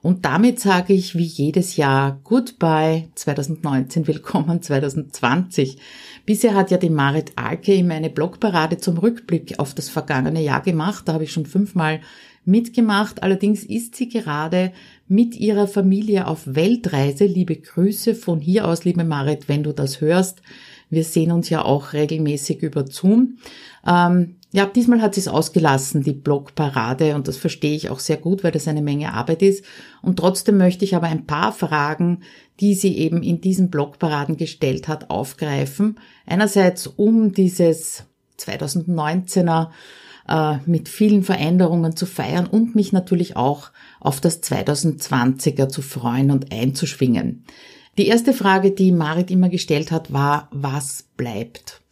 Und 0.00 0.24
damit 0.24 0.60
sage 0.60 0.92
ich 0.92 1.16
wie 1.16 1.24
jedes 1.24 1.76
Jahr 1.76 2.20
Goodbye 2.22 3.08
2019, 3.16 4.06
willkommen 4.06 4.62
2020. 4.62 5.78
Bisher 6.24 6.54
hat 6.54 6.70
ja 6.70 6.76
die 6.76 6.88
Marit 6.88 7.32
Alke 7.34 7.74
in 7.74 7.88
meine 7.88 8.08
Blogparade 8.08 8.78
zum 8.78 8.98
Rückblick 8.98 9.58
auf 9.58 9.74
das 9.74 9.88
vergangene 9.88 10.40
Jahr 10.40 10.62
gemacht. 10.62 11.08
Da 11.08 11.14
habe 11.14 11.24
ich 11.24 11.32
schon 11.32 11.46
fünfmal 11.46 12.00
mitgemacht. 12.44 13.24
Allerdings 13.24 13.64
ist 13.64 13.96
sie 13.96 14.08
gerade 14.08 14.72
mit 15.08 15.34
ihrer 15.34 15.66
Familie 15.66 16.28
auf 16.28 16.42
Weltreise. 16.46 17.26
Liebe 17.26 17.56
Grüße 17.56 18.14
von 18.14 18.40
hier 18.40 18.68
aus, 18.68 18.84
liebe 18.84 19.02
Marit, 19.02 19.48
wenn 19.48 19.64
du 19.64 19.72
das 19.72 20.00
hörst. 20.00 20.42
Wir 20.90 21.02
sehen 21.02 21.32
uns 21.32 21.50
ja 21.50 21.64
auch 21.64 21.92
regelmäßig 21.92 22.62
über 22.62 22.86
Zoom. 22.86 23.38
Ähm, 23.84 24.36
ja, 24.50 24.64
diesmal 24.64 25.02
hat 25.02 25.14
sie 25.14 25.20
es 25.20 25.28
ausgelassen, 25.28 26.02
die 26.02 26.14
Blogparade, 26.14 27.14
und 27.14 27.28
das 27.28 27.36
verstehe 27.36 27.76
ich 27.76 27.90
auch 27.90 27.98
sehr 27.98 28.16
gut, 28.16 28.42
weil 28.42 28.52
das 28.52 28.66
eine 28.66 28.80
Menge 28.80 29.12
Arbeit 29.12 29.42
ist. 29.42 29.64
Und 30.00 30.18
trotzdem 30.18 30.56
möchte 30.56 30.86
ich 30.86 30.96
aber 30.96 31.06
ein 31.08 31.26
paar 31.26 31.52
Fragen, 31.52 32.22
die 32.60 32.74
sie 32.74 32.96
eben 32.96 33.22
in 33.22 33.42
diesen 33.42 33.70
Blogparaden 33.70 34.38
gestellt 34.38 34.88
hat, 34.88 35.10
aufgreifen. 35.10 36.00
Einerseits 36.24 36.86
um 36.86 37.32
dieses 37.32 38.04
2019er 38.40 39.68
äh, 40.28 40.56
mit 40.64 40.88
vielen 40.88 41.24
Veränderungen 41.24 41.94
zu 41.94 42.06
feiern 42.06 42.46
und 42.46 42.74
mich 42.74 42.92
natürlich 42.92 43.36
auch 43.36 43.70
auf 44.00 44.20
das 44.20 44.42
2020er 44.42 45.68
zu 45.68 45.82
freuen 45.82 46.30
und 46.30 46.52
einzuschwingen. 46.52 47.44
Die 47.98 48.06
erste 48.06 48.32
Frage, 48.32 48.70
die 48.70 48.92
Marit 48.92 49.30
immer 49.30 49.48
gestellt 49.48 49.90
hat, 49.90 50.12
war, 50.12 50.48
was 50.52 51.04
bleibt? 51.16 51.82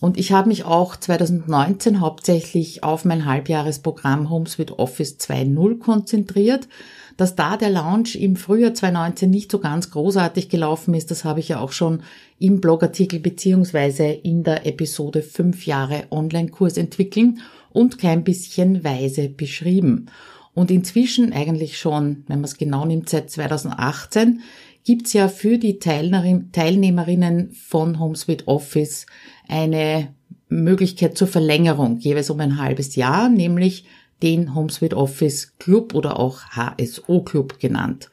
Und 0.00 0.16
ich 0.16 0.30
habe 0.30 0.48
mich 0.48 0.64
auch 0.64 0.94
2019 0.96 2.00
hauptsächlich 2.00 2.84
auf 2.84 3.04
mein 3.04 3.24
Halbjahresprogramm 3.24 4.30
HomeSuite 4.30 4.78
Office 4.78 5.16
2.0 5.18 5.78
konzentriert. 5.78 6.68
Dass 7.16 7.34
da 7.34 7.56
der 7.56 7.70
Launch 7.70 8.14
im 8.14 8.36
Frühjahr 8.36 8.74
2019 8.74 9.28
nicht 9.28 9.50
so 9.50 9.58
ganz 9.58 9.90
großartig 9.90 10.48
gelaufen 10.48 10.94
ist, 10.94 11.10
das 11.10 11.24
habe 11.24 11.40
ich 11.40 11.48
ja 11.48 11.58
auch 11.58 11.72
schon 11.72 12.02
im 12.38 12.60
Blogartikel 12.60 13.18
beziehungsweise 13.18 14.04
in 14.04 14.44
der 14.44 14.66
Episode 14.66 15.22
5 15.22 15.66
Jahre 15.66 16.04
Online-Kurs 16.12 16.76
entwickeln 16.76 17.40
und 17.70 17.98
kein 17.98 18.22
bisschen 18.22 18.84
weise 18.84 19.28
beschrieben. 19.28 20.06
Und 20.54 20.70
inzwischen 20.70 21.32
eigentlich 21.32 21.78
schon, 21.78 22.24
wenn 22.28 22.38
man 22.38 22.44
es 22.44 22.56
genau 22.56 22.84
nimmt, 22.84 23.08
seit 23.08 23.30
2018 23.30 24.40
gibt's 24.88 25.12
ja 25.12 25.28
für 25.28 25.58
die 25.58 25.78
Teilnehmerinnen 25.78 27.52
von 27.52 27.98
HomeSuite 27.98 28.48
Office 28.48 29.04
eine 29.46 30.14
Möglichkeit 30.48 31.18
zur 31.18 31.28
Verlängerung, 31.28 31.98
jeweils 31.98 32.30
um 32.30 32.40
ein 32.40 32.58
halbes 32.58 32.96
Jahr, 32.96 33.28
nämlich 33.28 33.84
den 34.22 34.54
HomeSuite 34.54 34.96
Office 34.96 35.58
Club 35.58 35.94
oder 35.94 36.18
auch 36.18 36.40
HSO 36.52 37.20
Club 37.20 37.58
genannt. 37.58 38.08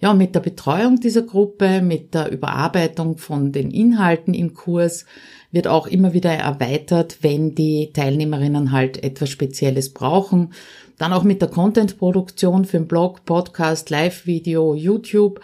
Ja, 0.00 0.14
mit 0.14 0.34
der 0.34 0.40
Betreuung 0.40 0.98
dieser 0.98 1.22
Gruppe, 1.22 1.80
mit 1.80 2.12
der 2.12 2.32
Überarbeitung 2.32 3.18
von 3.18 3.52
den 3.52 3.70
Inhalten 3.70 4.34
im 4.34 4.52
Kurs 4.52 5.06
wird 5.52 5.68
auch 5.68 5.86
immer 5.86 6.12
wieder 6.12 6.32
erweitert, 6.32 7.18
wenn 7.20 7.54
die 7.54 7.92
Teilnehmerinnen 7.92 8.72
halt 8.72 9.00
etwas 9.04 9.30
Spezielles 9.30 9.94
brauchen. 9.94 10.52
Dann 10.98 11.12
auch 11.12 11.22
mit 11.22 11.40
der 11.40 11.50
Content-Produktion 11.50 12.64
für 12.64 12.78
den 12.78 12.88
Blog, 12.88 13.24
Podcast, 13.24 13.90
Live-Video, 13.90 14.74
YouTube 14.74 15.40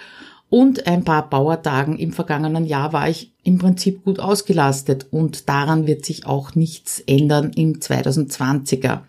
und 0.53 0.87
ein 0.87 1.03
paar 1.03 1.31
Bauertagen 1.31 1.97
im 1.99 2.13
vergangenen 2.13 2.67
Jahr 2.67 2.93
war 2.93 3.09
ich 3.09 3.33
im 3.43 3.57
Prinzip 3.57 4.05
gut 4.05 4.21
ausgelastet 4.21 5.07
und 5.11 5.49
daran 5.49 5.87
wird 5.87 6.05
sich 6.05 6.27
auch 6.27 6.55
nichts 6.55 7.01
ändern 7.07 7.53
im 7.57 7.81
2020er. 7.81 9.01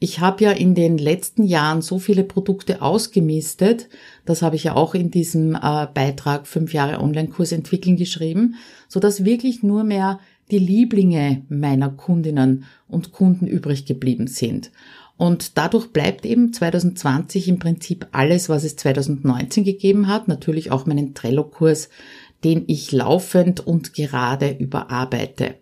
Ich 0.00 0.18
habe 0.18 0.42
ja 0.42 0.50
in 0.50 0.74
den 0.74 0.98
letzten 0.98 1.44
Jahren 1.44 1.80
so 1.80 2.00
viele 2.00 2.24
Produkte 2.24 2.82
ausgemistet, 2.82 3.88
das 4.24 4.42
habe 4.42 4.56
ich 4.56 4.64
ja 4.64 4.74
auch 4.74 4.96
in 4.96 5.12
diesem 5.12 5.54
äh, 5.54 5.86
Beitrag 5.94 6.48
fünf 6.48 6.74
Jahre 6.74 6.98
Online-Kurs 6.98 7.52
entwickeln 7.52 7.94
geschrieben, 7.94 8.56
so 8.88 8.98
dass 8.98 9.24
wirklich 9.24 9.62
nur 9.62 9.84
mehr 9.84 10.18
die 10.50 10.58
Lieblinge 10.58 11.42
meiner 11.48 11.90
Kundinnen 11.90 12.64
und 12.88 13.12
Kunden 13.12 13.46
übrig 13.46 13.86
geblieben 13.86 14.26
sind. 14.26 14.72
Und 15.24 15.56
dadurch 15.56 15.86
bleibt 15.86 16.26
eben 16.26 16.52
2020 16.52 17.48
im 17.48 17.58
Prinzip 17.58 18.08
alles, 18.12 18.50
was 18.50 18.62
es 18.62 18.76
2019 18.76 19.64
gegeben 19.64 20.06
hat, 20.06 20.28
natürlich 20.28 20.70
auch 20.70 20.84
meinen 20.84 21.14
Trello-Kurs, 21.14 21.88
den 22.44 22.64
ich 22.66 22.92
laufend 22.92 23.66
und 23.66 23.94
gerade 23.94 24.50
überarbeite. 24.50 25.54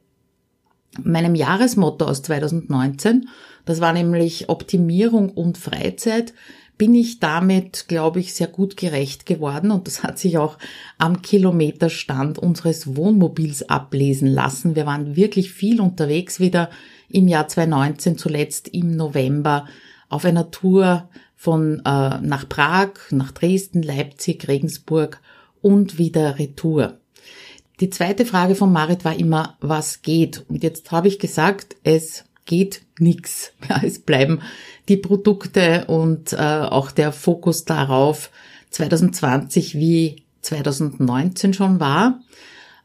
Meinem 1.05 1.37
Jahresmotto 1.37 2.07
aus 2.07 2.23
2019, 2.23 3.29
das 3.65 3.81
war 3.81 3.93
nämlich 3.93 4.49
Optimierung 4.49 5.31
und 5.31 5.59
Freizeit, 5.59 6.35
bin 6.77 6.97
ich 6.97 7.21
damit, 7.21 7.87
glaube 7.87 8.19
ich, 8.19 8.35
sehr 8.35 8.49
gut 8.49 8.77
gerecht 8.77 9.27
geworden 9.27 9.71
und 9.71 9.87
das 9.87 10.03
hat 10.03 10.19
sich 10.19 10.39
auch 10.39 10.59
am 10.99 11.23
Kilometerstand 11.23 12.37
unseres 12.37 12.97
Wohnmobils 12.97 13.69
ablesen 13.69 14.27
lassen. 14.27 14.75
Wir 14.75 14.87
waren 14.87 15.15
wirklich 15.15 15.53
viel 15.53 15.81
unterwegs 15.81 16.41
wieder 16.41 16.69
im 17.13 17.29
Jahr 17.29 17.49
2019, 17.49 18.19
zuletzt 18.19 18.69
im 18.69 18.97
November, 18.97 19.67
auf 20.09 20.25
einer 20.25 20.51
Tour 20.51 21.09
von 21.37 21.81
äh, 21.81 22.19
nach 22.21 22.49
Prag, 22.49 22.91
nach 23.11 23.33
Dresden, 23.33 23.83
Leipzig, 23.83 24.47
Regensburg 24.49 25.21
und 25.61 25.99
wieder 25.99 26.39
Retour. 26.39 26.99
Die 27.81 27.91
zweite 27.91 28.25
Frage 28.25 28.55
von 28.55 28.73
Marit 28.73 29.05
war 29.05 29.19
immer, 29.19 29.57
was 29.61 30.03
geht? 30.03 30.45
Und 30.49 30.63
jetzt 30.63 30.93
habe 30.93 31.09
ich 31.09 31.19
gesagt, 31.19 31.77
es 31.83 32.25
geht 32.45 32.83
nix. 32.99 33.53
Ja, 33.69 33.81
es 33.83 33.99
bleiben 33.99 34.41
die 34.89 34.97
Produkte 34.97 35.87
und 35.87 36.33
äh, 36.33 36.37
auch 36.37 36.91
der 36.91 37.13
Fokus 37.13 37.65
darauf 37.65 38.31
2020 38.71 39.75
wie 39.75 40.23
2019 40.43 41.55
schon 41.55 41.81
war. 41.81 42.21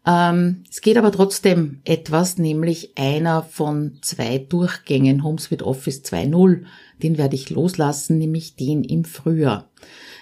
Ähm, 0.07 0.63
es 0.71 0.79
geht 0.79 0.97
aber 0.97 1.11
trotzdem 1.11 1.81
etwas, 1.83 2.37
nämlich 2.37 2.93
einer 2.97 3.43
von 3.43 3.99
zwei 4.01 4.37
Durchgängen 4.37 5.21
HomeSuite 5.21 5.65
Office 5.65 6.01
2.0. 6.03 6.63
Den 7.03 7.17
werde 7.17 7.35
ich 7.35 7.49
loslassen, 7.49 8.17
nämlich 8.17 8.55
den 8.55 8.85
im 8.85 9.03
Frühjahr. 9.03 9.67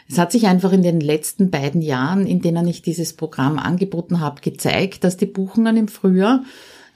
Es 0.09 0.17
hat 0.17 0.31
sich 0.31 0.47
einfach 0.47 0.71
in 0.71 0.81
den 0.81 0.99
letzten 0.99 1.51
beiden 1.51 1.81
Jahren, 1.83 2.25
in 2.25 2.41
denen 2.41 2.67
ich 2.67 2.81
dieses 2.81 3.13
Programm 3.13 3.59
angeboten 3.59 4.19
habe, 4.19 4.41
gezeigt, 4.41 5.03
dass 5.03 5.17
die 5.17 5.25
Buchungen 5.27 5.77
im 5.77 5.87
Frühjahr 5.87 6.43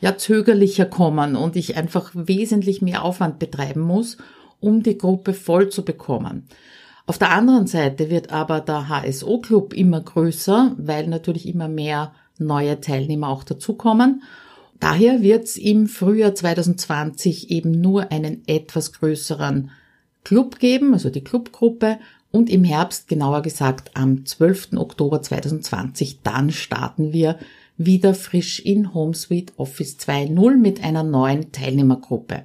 ja 0.02 0.18
zögerlicher 0.18 0.86
kommen 0.86 1.36
und 1.36 1.56
ich 1.56 1.78
einfach 1.78 2.12
wesentlich 2.14 2.82
mehr 2.82 3.04
Aufwand 3.04 3.38
betreiben 3.38 3.82
muss, 3.82 4.18
um 4.60 4.82
die 4.82 4.98
Gruppe 4.98 5.34
voll 5.34 5.70
zu 5.70 5.86
bekommen. 5.86 6.48
Auf 7.06 7.18
der 7.18 7.32
anderen 7.32 7.68
Seite 7.68 8.10
wird 8.10 8.32
aber 8.32 8.62
der 8.62 8.90
HSO 8.90 9.40
Club 9.40 9.74
immer 9.74 10.02
größer, 10.02 10.76
weil 10.78 11.08
natürlich 11.08 11.48
immer 11.48 11.68
mehr 11.68 12.14
neue 12.40 12.82
Teilnehmer 12.82 13.30
auch 13.30 13.44
dazukommen. 13.44 14.24
Daher 14.80 15.22
wird 15.22 15.44
es 15.46 15.58
im 15.58 15.88
Frühjahr 15.88 16.36
2020 16.36 17.52
eben 17.52 17.72
nur 17.72 18.12
einen 18.12 18.44
etwas 18.48 18.94
größeren 18.94 19.72
Club 20.24 20.60
geben, 20.60 20.94
also 20.94 21.10
die 21.10 21.24
Clubgruppe, 21.24 22.00
und 22.32 22.50
im 22.50 22.64
Herbst, 22.64 23.08
genauer 23.08 23.42
gesagt 23.42 23.92
am 23.96 24.26
12. 24.26 24.74
Oktober 24.76 25.22
2020, 25.22 26.20
dann 26.22 26.52
starten 26.52 27.12
wir 27.12 27.40
wieder 27.78 28.14
frisch 28.14 28.60
in 28.60 28.94
HomeSuite 28.94 29.54
Office 29.58 29.98
2.0 30.00 30.58
mit 30.58 30.84
einer 30.84 31.04
neuen 31.04 31.52
Teilnehmergruppe. 31.52 32.44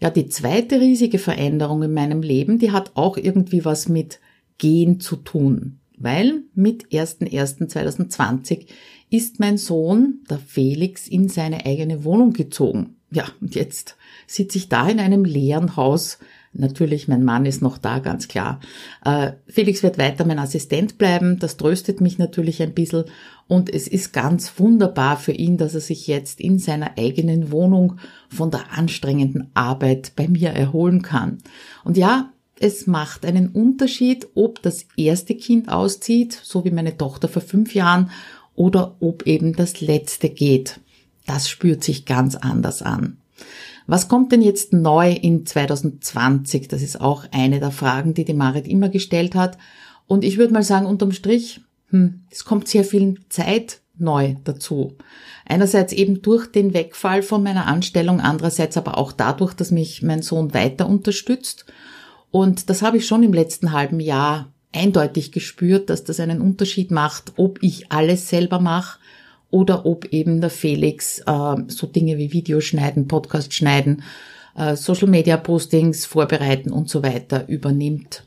Ja, 0.00 0.10
die 0.10 0.28
zweite 0.28 0.80
riesige 0.80 1.18
Veränderung 1.18 1.82
in 1.82 1.92
meinem 1.92 2.22
Leben, 2.22 2.58
die 2.58 2.70
hat 2.70 2.92
auch 2.94 3.16
irgendwie 3.16 3.64
was 3.64 3.88
mit 3.88 4.20
Gehen 4.58 5.00
zu 5.00 5.16
tun, 5.16 5.80
weil 5.96 6.42
mit 6.54 6.88
1.1.2020 6.88 8.66
ist 9.10 9.40
mein 9.40 9.58
Sohn, 9.58 10.20
der 10.30 10.38
Felix, 10.38 11.08
in 11.08 11.28
seine 11.28 11.66
eigene 11.66 12.04
Wohnung 12.04 12.32
gezogen. 12.32 12.96
Ja, 13.10 13.24
und 13.40 13.56
jetzt 13.56 13.96
sitze 14.26 14.58
ich 14.58 14.68
da 14.68 14.88
in 14.88 15.00
einem 15.00 15.24
leeren 15.24 15.76
Haus. 15.76 16.18
Natürlich, 16.52 17.08
mein 17.08 17.24
Mann 17.24 17.44
ist 17.44 17.62
noch 17.62 17.78
da, 17.78 17.98
ganz 17.98 18.28
klar. 18.28 18.60
Äh, 19.04 19.32
Felix 19.46 19.82
wird 19.82 19.98
weiter 19.98 20.24
mein 20.24 20.38
Assistent 20.38 20.96
bleiben. 20.98 21.38
Das 21.38 21.56
tröstet 21.56 22.00
mich 22.00 22.18
natürlich 22.18 22.62
ein 22.62 22.74
bisschen. 22.74 23.04
Und 23.46 23.72
es 23.72 23.88
ist 23.88 24.12
ganz 24.12 24.58
wunderbar 24.58 25.16
für 25.16 25.32
ihn, 25.32 25.56
dass 25.56 25.74
er 25.74 25.80
sich 25.80 26.06
jetzt 26.06 26.40
in 26.40 26.58
seiner 26.58 26.96
eigenen 26.96 27.50
Wohnung 27.50 27.98
von 28.28 28.50
der 28.50 28.72
anstrengenden 28.72 29.50
Arbeit 29.54 30.12
bei 30.14 30.28
mir 30.28 30.50
erholen 30.50 31.02
kann. 31.02 31.38
Und 31.84 31.96
ja, 31.96 32.32
es 32.60 32.86
macht 32.86 33.24
einen 33.24 33.48
Unterschied, 33.48 34.28
ob 34.34 34.60
das 34.62 34.86
erste 34.96 35.34
Kind 35.34 35.68
auszieht, 35.70 36.38
so 36.42 36.64
wie 36.64 36.70
meine 36.70 36.96
Tochter 36.96 37.26
vor 37.26 37.42
fünf 37.42 37.74
Jahren, 37.74 38.10
oder 38.60 38.96
ob 39.00 39.26
eben 39.26 39.54
das 39.54 39.80
letzte 39.80 40.28
geht. 40.28 40.80
Das 41.26 41.48
spürt 41.48 41.82
sich 41.82 42.04
ganz 42.04 42.36
anders 42.36 42.82
an. 42.82 43.16
Was 43.86 44.06
kommt 44.06 44.32
denn 44.32 44.42
jetzt 44.42 44.74
neu 44.74 45.12
in 45.12 45.46
2020? 45.46 46.68
Das 46.68 46.82
ist 46.82 47.00
auch 47.00 47.24
eine 47.32 47.58
der 47.58 47.70
Fragen, 47.70 48.12
die 48.12 48.26
die 48.26 48.34
Marit 48.34 48.68
immer 48.68 48.90
gestellt 48.90 49.34
hat. 49.34 49.56
Und 50.06 50.24
ich 50.24 50.36
würde 50.36 50.52
mal 50.52 50.62
sagen, 50.62 50.84
unterm 50.84 51.12
Strich, 51.12 51.62
hm, 51.88 52.20
es 52.28 52.44
kommt 52.44 52.68
sehr 52.68 52.84
viel 52.84 53.14
Zeit 53.30 53.80
neu 53.96 54.36
dazu. 54.44 54.94
Einerseits 55.46 55.94
eben 55.94 56.20
durch 56.20 56.46
den 56.46 56.74
Wegfall 56.74 57.22
von 57.22 57.42
meiner 57.42 57.66
Anstellung, 57.66 58.20
andererseits 58.20 58.76
aber 58.76 58.98
auch 58.98 59.12
dadurch, 59.12 59.54
dass 59.54 59.70
mich 59.70 60.02
mein 60.02 60.20
Sohn 60.20 60.52
weiter 60.52 60.86
unterstützt. 60.86 61.64
Und 62.30 62.68
das 62.68 62.82
habe 62.82 62.98
ich 62.98 63.06
schon 63.06 63.22
im 63.22 63.32
letzten 63.32 63.72
halben 63.72 64.00
Jahr 64.00 64.52
eindeutig 64.72 65.32
gespürt, 65.32 65.90
dass 65.90 66.04
das 66.04 66.20
einen 66.20 66.40
Unterschied 66.40 66.90
macht, 66.90 67.32
ob 67.36 67.62
ich 67.62 67.90
alles 67.90 68.28
selber 68.28 68.60
mache 68.60 68.98
oder 69.50 69.84
ob 69.86 70.06
eben 70.06 70.40
der 70.40 70.50
Felix 70.50 71.20
äh, 71.26 71.56
so 71.66 71.86
Dinge 71.86 72.18
wie 72.18 72.32
Videos 72.32 72.64
schneiden, 72.64 73.08
Podcast 73.08 73.52
schneiden, 73.52 74.02
äh, 74.56 74.76
Social 74.76 75.08
Media 75.08 75.36
Postings 75.36 76.06
vorbereiten 76.06 76.70
und 76.70 76.88
so 76.88 77.02
weiter 77.02 77.48
übernimmt. 77.48 78.24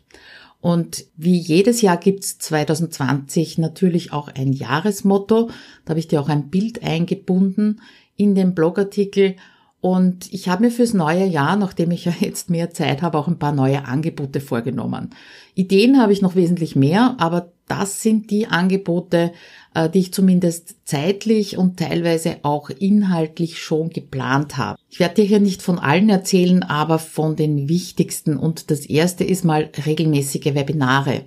Und 0.60 1.06
wie 1.18 1.38
jedes 1.38 1.82
Jahr 1.82 1.98
gibt's 1.98 2.40
2020 2.40 3.58
natürlich 3.58 4.14
auch 4.14 4.30
ein 4.30 4.54
Jahresmotto. 4.54 5.50
Da 5.84 5.90
habe 5.90 6.00
ich 6.00 6.08
dir 6.08 6.22
auch 6.22 6.30
ein 6.30 6.50
Bild 6.50 6.84
eingebunden 6.84 7.82
in 8.16 8.34
den 8.34 8.56
Blogartikel. 8.56 9.36
Und 9.84 10.32
ich 10.32 10.48
habe 10.48 10.64
mir 10.64 10.72
fürs 10.72 10.94
neue 10.94 11.26
Jahr, 11.26 11.58
nachdem 11.58 11.92
ich 11.92 12.06
ja 12.06 12.14
jetzt 12.22 12.50
mehr 12.50 12.72
Zeit 12.72 13.02
habe, 13.02 13.18
auch 13.18 13.28
ein 13.28 13.38
paar 13.38 13.52
neue 13.52 13.84
Angebote 13.84 14.40
vorgenommen. 14.40 15.10
Ideen 15.56 16.02
habe 16.02 16.14
ich 16.14 16.22
noch 16.22 16.36
wesentlich 16.36 16.78
mehr, 16.78 17.18
aber 17.18 17.52
das 17.68 18.02
sind 18.02 18.32
die 18.32 18.48
Angebote, 18.48 19.34
äh, 19.74 19.90
die 19.90 20.00
ich 20.00 20.14
zumindest 20.14 20.76
zeitlich 20.86 21.58
und 21.58 21.80
teilweise 21.80 22.38
auch 22.44 22.70
inhaltlich 22.70 23.62
schon 23.62 23.90
geplant 23.90 24.56
habe. 24.56 24.80
Ich 24.90 25.02
werde 25.02 25.16
dir 25.16 25.26
hier 25.26 25.42
nicht 25.42 25.62
von 25.62 25.80
allen 25.80 26.08
erzählen, 26.08 26.64
aber 26.64 26.98
von 26.98 27.36
den 27.36 27.68
wichtigsten. 27.68 28.38
Und 28.38 28.72
das 28.72 28.86
erste 28.86 29.26
ist 29.26 29.44
mal 29.44 29.70
regelmäßige 29.86 30.56
Webinare. 30.56 31.26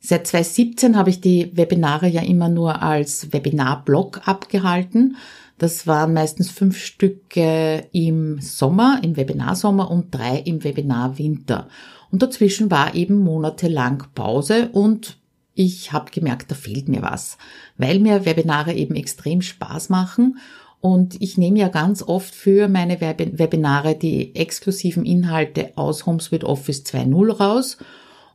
Seit 0.00 0.26
2017 0.26 0.96
habe 0.96 1.10
ich 1.10 1.20
die 1.20 1.56
Webinare 1.56 2.08
ja 2.08 2.22
immer 2.22 2.48
nur 2.48 2.82
als 2.82 3.32
Webinar-Blog 3.32 4.22
abgehalten. 4.26 5.16
Das 5.58 5.86
waren 5.86 6.12
meistens 6.12 6.50
fünf 6.50 6.78
Stücke 6.78 7.86
im 7.92 8.40
Sommer, 8.40 9.00
im 9.02 9.16
Webinarsommer 9.16 9.90
und 9.90 10.14
drei 10.14 10.38
im 10.38 10.64
Webinarwinter. 10.64 11.68
Und 12.10 12.22
dazwischen 12.22 12.70
war 12.70 12.94
eben 12.94 13.16
monatelang 13.16 14.04
Pause 14.14 14.68
und 14.72 15.18
ich 15.54 15.92
habe 15.92 16.10
gemerkt, 16.10 16.50
da 16.50 16.56
fehlt 16.56 16.88
mir 16.88 17.02
was, 17.02 17.38
weil 17.76 18.00
mir 18.00 18.24
Webinare 18.24 18.72
eben 18.72 18.96
extrem 18.96 19.40
Spaß 19.40 19.88
machen 19.88 20.38
und 20.84 21.22
ich 21.22 21.38
nehme 21.38 21.60
ja 21.60 21.68
ganz 21.68 22.02
oft 22.02 22.34
für 22.34 22.68
meine 22.68 23.00
Webinare 23.00 23.94
die 23.94 24.34
exklusiven 24.36 25.06
Inhalte 25.06 25.72
aus 25.76 26.04
HomeSuite 26.04 26.46
Office 26.46 26.82
2.0 26.82 27.32
raus 27.32 27.78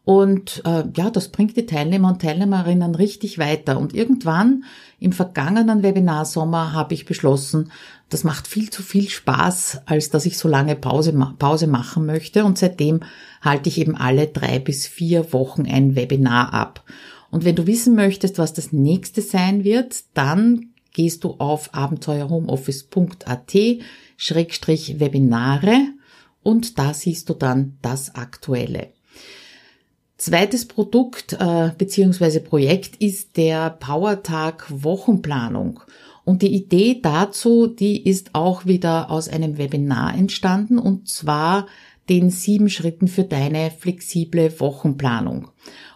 und 0.10 0.64
äh, 0.66 0.86
ja, 0.98 1.12
das 1.12 1.28
bringt 1.28 1.56
die 1.56 1.68
Teilnehmer 1.68 2.08
und 2.08 2.20
Teilnehmerinnen 2.24 2.96
richtig 2.96 3.38
weiter. 3.38 3.78
Und 3.78 3.94
irgendwann 3.94 4.64
im 5.00 5.12
vergangenen 5.12 5.84
Webinarsommer 5.84 6.74
habe 6.74 6.96
ich 6.96 7.06
beschlossen, 7.06 7.72
das 8.10 8.24
macht 8.24 8.48
viel 8.48 8.72
zu 8.72 8.82
viel 8.82 9.08
Spaß, 9.08 9.82
als 9.86 10.10
dass 10.10 10.26
ich 10.26 10.40
so 10.40 10.48
lange 10.48 10.76
Pause, 10.76 11.14
Pause 11.38 11.68
machen 11.68 12.08
möchte. 12.08 12.44
Und 12.44 12.58
seitdem 12.58 13.02
halte 13.44 13.70
ich 13.70 13.78
eben 13.78 13.96
alle 13.96 14.26
drei 14.26 14.58
bis 14.58 14.88
vier 14.88 15.32
Wochen 15.32 15.68
ein 15.68 15.96
Webinar 15.96 16.56
ab. 16.56 16.84
Und 17.30 17.46
wenn 17.46 17.56
du 17.56 17.68
wissen 17.68 17.94
möchtest, 17.94 18.40
was 18.40 18.54
das 18.54 18.74
nächste 18.74 19.22
sein 19.22 19.64
wird, 19.64 20.06
dann 20.16 20.72
gehst 20.92 21.24
du 21.24 21.36
auf 21.38 21.76
abenteuerhomeoffice.at 21.76 23.56
Schrägstrich 24.18 25.00
Webinare 25.00 25.90
und 26.42 26.80
da 26.80 26.96
siehst 26.96 27.30
du 27.30 27.36
dann 27.36 27.78
das 27.84 28.16
aktuelle. 28.16 28.88
Zweites 30.20 30.66
Produkt 30.68 31.38
äh, 31.40 31.72
bzw. 31.78 32.42
Projekt 32.42 32.98
ist 32.98 33.38
der 33.38 33.70
Powertag 33.70 34.66
Wochenplanung. 34.70 35.80
Und 36.26 36.42
die 36.42 36.54
Idee 36.54 37.00
dazu, 37.02 37.68
die 37.68 38.06
ist 38.06 38.36
auch 38.36 38.66
wieder 38.66 39.12
aus 39.12 39.30
einem 39.30 39.58
Webinar 39.58 40.14
entstanden 40.14 40.78
und 40.78 41.08
zwar 41.08 41.68
den 42.10 42.32
sieben 42.32 42.70
Schritten 42.70 43.08
für 43.08 43.24
deine 43.24 43.72
flexible 43.72 44.60
Wochenplanung. 44.60 45.48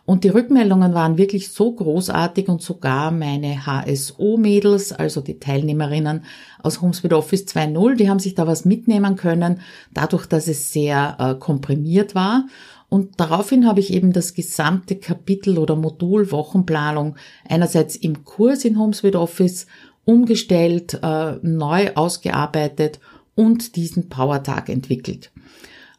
Und 0.05 0.23
die 0.23 0.29
Rückmeldungen 0.29 0.93
waren 0.93 1.17
wirklich 1.17 1.51
so 1.51 1.73
großartig 1.73 2.47
und 2.47 2.61
sogar 2.61 3.11
meine 3.11 3.65
HSO-Mädels, 3.65 4.93
also 4.93 5.19
die 5.19 5.39
Teilnehmerinnen 5.39 6.23
aus 6.61 6.81
HomeSpeed 6.81 7.13
Office 7.13 7.45
2.0, 7.45 7.95
die 7.95 8.09
haben 8.09 8.19
sich 8.19 8.35
da 8.35 8.47
was 8.47 8.63
mitnehmen 8.63 9.17
können, 9.17 9.59
dadurch, 9.93 10.27
dass 10.27 10.47
es 10.47 10.71
sehr 10.71 11.17
äh, 11.19 11.35
komprimiert 11.35 12.15
war. 12.15 12.45
Und 12.93 13.19
daraufhin 13.19 13.65
habe 13.65 13.79
ich 13.79 13.91
eben 13.91 14.13
das 14.13 14.35
gesamte 14.35 14.95
Kapitel 14.95 15.57
oder 15.57 15.75
Modul 15.75 16.31
Wochenplanung 16.31 17.15
einerseits 17.49 17.95
im 17.95 18.23
Kurs 18.23 18.65
in 18.65 18.77
HomeSuite 18.77 19.19
Office 19.19 19.65
umgestellt, 20.05 20.99
äh, 21.01 21.37
neu 21.41 21.89
ausgearbeitet 21.95 22.99
und 23.33 23.77
diesen 23.77 24.09
Powertag 24.09 24.69
entwickelt. 24.69 25.31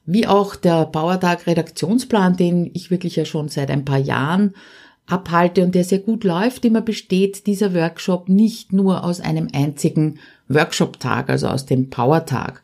Wie 0.06 0.28
auch 0.28 0.54
der 0.54 0.84
Powertag 0.84 1.48
Redaktionsplan, 1.48 2.36
den 2.36 2.70
ich 2.74 2.92
wirklich 2.92 3.16
ja 3.16 3.24
schon 3.24 3.48
seit 3.48 3.72
ein 3.72 3.84
paar 3.84 3.98
Jahren 3.98 4.54
abhalte 5.06 5.64
und 5.64 5.74
der 5.74 5.82
sehr 5.82 5.98
gut 5.98 6.22
läuft, 6.22 6.64
immer 6.64 6.80
besteht 6.80 7.48
dieser 7.48 7.74
Workshop 7.74 8.28
nicht 8.28 8.72
nur 8.72 9.02
aus 9.02 9.20
einem 9.20 9.48
einzigen 9.52 10.20
Workshop-Tag, 10.46 11.28
also 11.28 11.48
aus 11.48 11.66
dem 11.66 11.90
Powertag. 11.90 12.62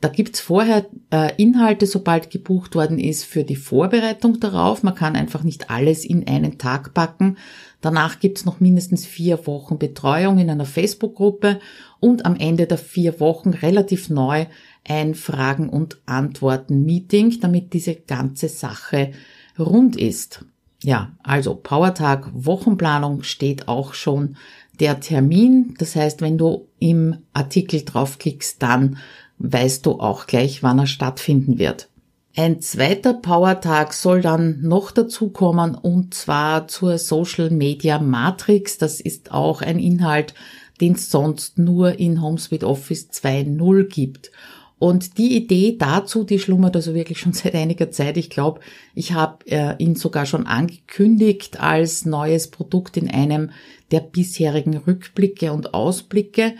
Da 0.00 0.08
gibt's 0.08 0.40
vorher 0.40 0.86
äh, 1.10 1.30
Inhalte, 1.36 1.86
sobald 1.86 2.30
gebucht 2.30 2.74
worden 2.74 2.98
ist, 2.98 3.24
für 3.24 3.44
die 3.44 3.56
Vorbereitung 3.56 4.40
darauf. 4.40 4.82
Man 4.82 4.94
kann 4.94 5.14
einfach 5.14 5.42
nicht 5.42 5.68
alles 5.68 6.06
in 6.06 6.26
einen 6.26 6.56
Tag 6.56 6.94
packen. 6.94 7.36
Danach 7.82 8.18
gibt's 8.18 8.46
noch 8.46 8.60
mindestens 8.60 9.04
vier 9.04 9.46
Wochen 9.46 9.78
Betreuung 9.78 10.38
in 10.38 10.48
einer 10.48 10.64
Facebook-Gruppe 10.64 11.60
und 11.98 12.24
am 12.24 12.36
Ende 12.36 12.66
der 12.66 12.78
vier 12.78 13.20
Wochen 13.20 13.50
relativ 13.50 14.08
neu 14.08 14.46
ein 14.88 15.14
Fragen- 15.14 15.68
und 15.68 15.98
Antworten-Meeting, 16.06 17.40
damit 17.40 17.74
diese 17.74 17.94
ganze 17.94 18.48
Sache 18.48 19.12
rund 19.58 19.96
ist. 19.96 20.44
Ja, 20.82 21.12
also 21.22 21.54
Powertag 21.54 22.30
Wochenplanung 22.32 23.22
steht 23.22 23.68
auch 23.68 23.92
schon 23.92 24.36
der 24.80 25.00
Termin. 25.00 25.74
Das 25.78 25.94
heißt, 25.94 26.22
wenn 26.22 26.38
du 26.38 26.68
im 26.78 27.18
Artikel 27.34 27.82
draufklickst, 27.84 28.62
dann 28.62 28.96
weißt 29.40 29.84
du 29.86 29.98
auch 30.00 30.26
gleich, 30.26 30.62
wann 30.62 30.78
er 30.78 30.86
stattfinden 30.86 31.58
wird. 31.58 31.88
Ein 32.36 32.60
zweiter 32.60 33.14
Powertag 33.14 33.92
soll 33.92 34.20
dann 34.20 34.60
noch 34.62 34.92
dazukommen 34.92 35.74
und 35.74 36.14
zwar 36.14 36.68
zur 36.68 36.96
Social 36.98 37.50
Media 37.50 37.98
Matrix. 37.98 38.78
Das 38.78 39.00
ist 39.00 39.32
auch 39.32 39.62
ein 39.62 39.80
Inhalt, 39.80 40.34
den 40.80 40.92
es 40.92 41.10
sonst 41.10 41.58
nur 41.58 41.98
in 41.98 42.22
HomeSuite 42.22 42.68
Office 42.68 43.08
2.0 43.10 43.84
gibt. 43.88 44.30
Und 44.78 45.18
die 45.18 45.36
Idee 45.36 45.76
dazu, 45.76 46.24
die 46.24 46.38
schlummert 46.38 46.76
also 46.76 46.94
wirklich 46.94 47.18
schon 47.18 47.32
seit 47.34 47.54
einiger 47.54 47.90
Zeit. 47.90 48.16
Ich 48.16 48.30
glaube, 48.30 48.60
ich 48.94 49.12
habe 49.12 49.46
äh, 49.46 49.74
ihn 49.78 49.96
sogar 49.96 50.24
schon 50.24 50.46
angekündigt 50.46 51.60
als 51.60 52.06
neues 52.06 52.48
Produkt 52.48 52.96
in 52.96 53.10
einem 53.10 53.50
der 53.90 54.00
bisherigen 54.00 54.76
Rückblicke 54.76 55.52
und 55.52 55.74
Ausblicke. 55.74 56.54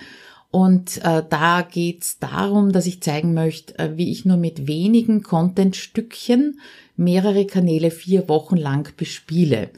Und 0.50 0.98
äh, 1.04 1.22
da 1.28 1.62
geht's 1.62 2.18
darum, 2.18 2.72
dass 2.72 2.86
ich 2.86 3.02
zeigen 3.02 3.34
möchte, 3.34 3.78
äh, 3.78 3.96
wie 3.96 4.10
ich 4.10 4.24
nur 4.24 4.36
mit 4.36 4.66
wenigen 4.66 5.22
Contentstückchen 5.22 6.60
mehrere 6.96 7.46
Kanäle 7.46 7.90
vier 7.90 8.28
Wochen 8.28 8.56
lang 8.56 8.92
bespiele. 8.96 9.70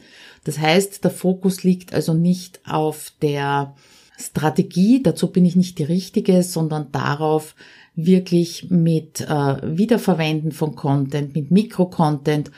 Das 0.44 0.58
heißt, 0.58 1.04
der 1.04 1.10
Fokus 1.10 1.62
liegt 1.62 1.92
also 1.92 2.14
nicht 2.14 2.60
auf 2.66 3.12
der 3.20 3.74
Strategie, 4.18 5.02
dazu 5.02 5.28
bin 5.28 5.44
ich 5.44 5.56
nicht 5.56 5.78
die 5.78 5.84
richtige, 5.84 6.42
sondern 6.42 6.90
darauf, 6.92 7.54
wirklich 7.94 8.70
mit 8.70 9.20
äh, 9.20 9.26
Wiederverwenden 9.28 10.52
von 10.52 10.74
Content, 10.74 11.34
mit 11.34 11.50
Mikrocontent 11.50 12.50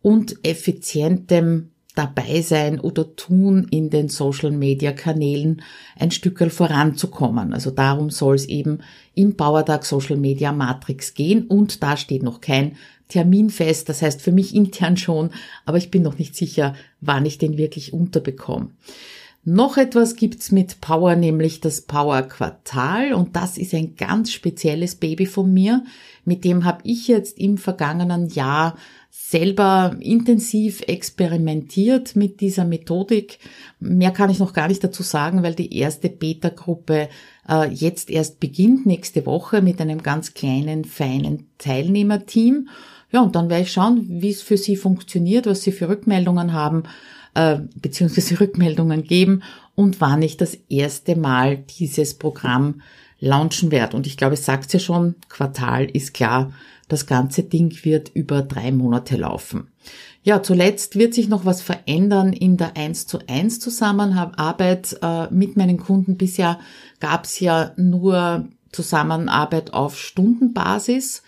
und 0.00 0.42
effizientem 0.44 1.70
dabei 1.98 2.42
sein 2.42 2.78
oder 2.78 3.16
tun 3.16 3.66
in 3.70 3.90
den 3.90 4.08
Social 4.08 4.52
Media 4.52 4.92
Kanälen 4.92 5.62
ein 5.98 6.12
Stückel 6.12 6.48
voranzukommen. 6.48 7.52
Also 7.52 7.72
darum 7.72 8.10
soll 8.10 8.36
es 8.36 8.46
eben 8.46 8.78
im 9.14 9.36
Powertag 9.36 9.84
Social 9.84 10.16
Media 10.16 10.52
Matrix 10.52 11.14
gehen 11.14 11.48
und 11.48 11.82
da 11.82 11.96
steht 11.96 12.22
noch 12.22 12.40
kein 12.40 12.76
Termin 13.08 13.50
fest, 13.50 13.88
das 13.88 14.00
heißt 14.00 14.22
für 14.22 14.32
mich 14.32 14.54
intern 14.54 14.96
schon, 14.96 15.30
aber 15.64 15.78
ich 15.78 15.90
bin 15.90 16.02
noch 16.02 16.18
nicht 16.18 16.36
sicher, 16.36 16.74
wann 17.00 17.26
ich 17.26 17.38
den 17.38 17.56
wirklich 17.58 17.92
unterbekomme. 17.92 18.70
Noch 19.50 19.78
etwas 19.78 20.14
gibt's 20.14 20.52
mit 20.52 20.82
Power, 20.82 21.16
nämlich 21.16 21.62
das 21.62 21.80
Power 21.80 22.20
Quartal 22.20 23.14
und 23.14 23.34
das 23.34 23.56
ist 23.56 23.72
ein 23.72 23.96
ganz 23.96 24.30
spezielles 24.30 24.96
Baby 24.96 25.24
von 25.24 25.50
mir. 25.50 25.84
Mit 26.26 26.44
dem 26.44 26.66
habe 26.66 26.80
ich 26.84 27.08
jetzt 27.08 27.38
im 27.38 27.56
vergangenen 27.56 28.28
Jahr 28.28 28.76
selber 29.10 29.96
intensiv 30.00 30.82
experimentiert 30.86 32.14
mit 32.14 32.42
dieser 32.42 32.66
Methodik. 32.66 33.38
Mehr 33.80 34.10
kann 34.10 34.28
ich 34.28 34.38
noch 34.38 34.52
gar 34.52 34.68
nicht 34.68 34.84
dazu 34.84 35.02
sagen, 35.02 35.42
weil 35.42 35.54
die 35.54 35.74
erste 35.74 36.10
Beta-Gruppe 36.10 37.08
äh, 37.48 37.72
jetzt 37.72 38.10
erst 38.10 38.40
beginnt, 38.40 38.84
nächste 38.84 39.24
Woche 39.24 39.62
mit 39.62 39.80
einem 39.80 40.02
ganz 40.02 40.34
kleinen, 40.34 40.84
feinen 40.84 41.46
Teilnehmerteam. 41.56 42.68
Ja, 43.12 43.22
und 43.22 43.34
dann 43.34 43.48
werde 43.48 43.62
ich 43.62 43.72
schauen, 43.72 44.04
wie 44.06 44.28
es 44.28 44.42
für 44.42 44.58
Sie 44.58 44.76
funktioniert, 44.76 45.46
was 45.46 45.62
Sie 45.62 45.72
für 45.72 45.88
Rückmeldungen 45.88 46.52
haben, 46.52 46.82
äh, 47.38 47.60
beziehungsweise 47.76 48.40
Rückmeldungen 48.40 49.04
geben 49.04 49.44
und 49.76 50.00
wann 50.00 50.22
ich 50.22 50.36
das 50.36 50.54
erste 50.68 51.14
Mal 51.14 51.58
dieses 51.58 52.14
Programm 52.14 52.82
launchen 53.20 53.70
werde. 53.70 53.96
Und 53.96 54.08
ich 54.08 54.16
glaube, 54.16 54.34
es 54.34 54.44
sagt 54.44 54.72
ja 54.72 54.80
schon, 54.80 55.14
Quartal 55.28 55.84
ist 55.84 56.14
klar, 56.14 56.52
das 56.88 57.06
ganze 57.06 57.44
Ding 57.44 57.84
wird 57.84 58.10
über 58.12 58.42
drei 58.42 58.72
Monate 58.72 59.16
laufen. 59.16 59.68
Ja, 60.24 60.42
zuletzt 60.42 60.96
wird 60.96 61.14
sich 61.14 61.28
noch 61.28 61.44
was 61.44 61.62
verändern 61.62 62.32
in 62.32 62.56
der 62.56 62.76
1 62.76 63.06
zu 63.06 63.20
1 63.28 63.60
Zusammenarbeit 63.60 64.98
äh, 65.00 65.32
mit 65.32 65.56
meinen 65.56 65.78
Kunden. 65.78 66.16
Bisher 66.16 66.58
gab 66.98 67.24
es 67.24 67.38
ja 67.38 67.72
nur 67.76 68.48
Zusammenarbeit 68.72 69.72
auf 69.72 69.96
Stundenbasis 69.96 71.22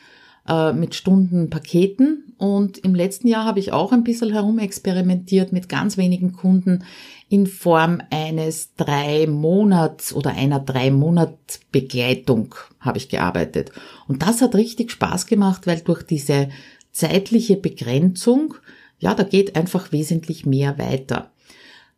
äh, 0.49 0.73
mit 0.73 0.95
Stundenpaketen. 0.95 2.35
Und 2.39 2.79
im 2.79 2.95
letzten 2.95 3.29
Jahr 3.29 3.45
habe 3.45 3.61
ich 3.61 3.73
auch 3.73 3.93
ein 3.93 4.05
bisschen 4.05 4.33
herumexperimentiert 4.33 5.53
mit 5.53 5.69
ganz 5.69 5.97
wenigen 5.97 6.33
Kunden 6.33 6.85
in 7.29 7.47
Form 7.47 8.03
eines 8.11 8.75
drei 8.75 9.27
Monats 9.27 10.13
oder 10.13 10.31
einer 10.31 10.59
drei 10.59 10.91
Monat 10.91 11.61
Begleitung 11.71 12.55
habe 12.81 12.99
ich 12.99 13.09
gearbeitet. 13.09 13.71
Und 14.09 14.23
das 14.23 14.43
hat 14.43 14.55
richtig 14.55 14.91
Spaß 14.91 15.27
gemacht, 15.27 15.67
weil 15.67 15.81
durch 15.81 16.03
diese 16.03 16.49
zeitliche 16.93 17.57
Begrenzung, 17.57 18.55
ja, 18.99 19.15
da 19.15 19.23
geht 19.23 19.55
einfach 19.55 19.93
wesentlich 19.93 20.45
mehr 20.45 20.79
weiter. 20.79 21.31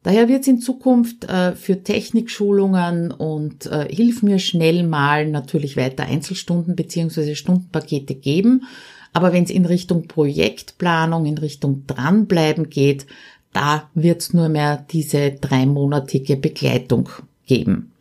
Daher 0.02 0.28
wird 0.28 0.42
es 0.42 0.48
in 0.48 0.60
Zukunft 0.60 1.24
äh, 1.24 1.54
für 1.54 1.82
Technikschulungen 1.82 3.12
und 3.12 3.66
äh, 3.66 3.86
Hilf 3.88 4.22
mir 4.22 4.38
schnell 4.38 4.82
mal 4.82 5.28
natürlich 5.28 5.76
weiter 5.76 6.04
Einzelstunden 6.04 6.74
beziehungsweise 6.74 7.36
Stundenpakete 7.36 8.14
geben. 8.14 8.64
Aber 9.12 9.32
wenn 9.32 9.44
es 9.44 9.50
in 9.50 9.66
Richtung 9.66 10.08
Projektplanung, 10.08 11.26
in 11.26 11.38
Richtung 11.38 11.84
Dranbleiben 11.86 12.70
geht, 12.70 13.06
da 13.52 13.90
wird 13.94 14.22
es 14.22 14.32
nur 14.32 14.48
mehr 14.48 14.84
diese 14.90 15.32
dreimonatige 15.32 16.36
Begleitung 16.36 17.08
geben. 17.46 17.92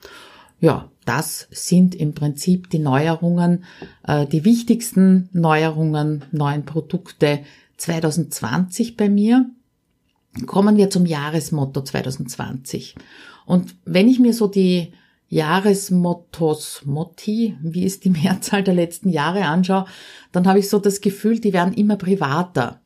Ja, 0.59 0.89
das 1.05 1.47
sind 1.51 1.93
im 1.93 2.13
Prinzip 2.13 2.69
die 2.69 2.79
Neuerungen, 2.79 3.65
äh, 4.07 4.25
die 4.25 4.45
wichtigsten 4.45 5.29
Neuerungen, 5.33 6.23
neuen 6.31 6.63
Produkte 6.63 7.39
2020 7.77 8.97
bei 8.97 9.09
mir. 9.09 9.49
Kommen 10.45 10.77
wir 10.77 10.89
zum 10.89 11.05
Jahresmotto 11.05 11.81
2020. 11.81 12.95
Und 13.45 13.75
wenn 13.85 14.07
ich 14.07 14.19
mir 14.19 14.33
so 14.33 14.47
die 14.47 14.93
Jahresmottos, 15.27 16.83
Motti, 16.85 17.57
wie 17.61 17.83
ist 17.83 18.05
die 18.05 18.09
Mehrzahl 18.21 18.63
der 18.63 18.73
letzten 18.73 19.09
Jahre 19.09 19.45
anschaue, 19.45 19.85
dann 20.31 20.47
habe 20.47 20.59
ich 20.59 20.69
so 20.69 20.79
das 20.79 21.01
Gefühl, 21.01 21.39
die 21.39 21.53
werden 21.53 21.73
immer 21.73 21.97
privater. 21.97 22.81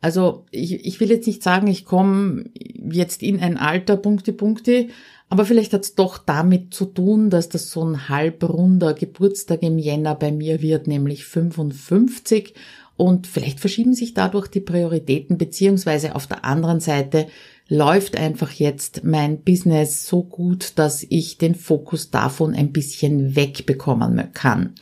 Also 0.00 0.46
ich, 0.50 0.86
ich 0.86 1.00
will 1.00 1.10
jetzt 1.10 1.26
nicht 1.26 1.42
sagen, 1.42 1.66
ich 1.66 1.84
komme 1.84 2.44
jetzt 2.54 3.22
in 3.22 3.40
ein 3.40 3.56
Alter, 3.56 3.96
Punkte, 3.96 4.32
Punkte, 4.32 4.88
aber 5.28 5.44
vielleicht 5.44 5.72
hat 5.72 5.82
es 5.82 5.94
doch 5.94 6.18
damit 6.18 6.72
zu 6.72 6.86
tun, 6.86 7.30
dass 7.30 7.48
das 7.48 7.70
so 7.70 7.84
ein 7.84 8.08
halbrunder 8.08 8.94
Geburtstag 8.94 9.62
im 9.62 9.78
Jänner 9.78 10.14
bei 10.14 10.32
mir 10.32 10.62
wird, 10.62 10.86
nämlich 10.86 11.24
55. 11.24 12.54
Und 12.98 13.28
vielleicht 13.28 13.60
verschieben 13.60 13.94
sich 13.94 14.12
dadurch 14.12 14.48
die 14.48 14.60
Prioritäten, 14.60 15.38
beziehungsweise 15.38 16.16
auf 16.16 16.26
der 16.26 16.44
anderen 16.44 16.80
Seite 16.80 17.28
läuft 17.68 18.16
einfach 18.16 18.50
jetzt 18.50 19.04
mein 19.04 19.42
Business 19.42 20.04
so 20.06 20.24
gut, 20.24 20.72
dass 20.74 21.06
ich 21.08 21.38
den 21.38 21.54
Fokus 21.54 22.10
davon 22.10 22.54
ein 22.54 22.72
bisschen 22.72 23.36
wegbekommen 23.36 24.32
kann. 24.32 24.74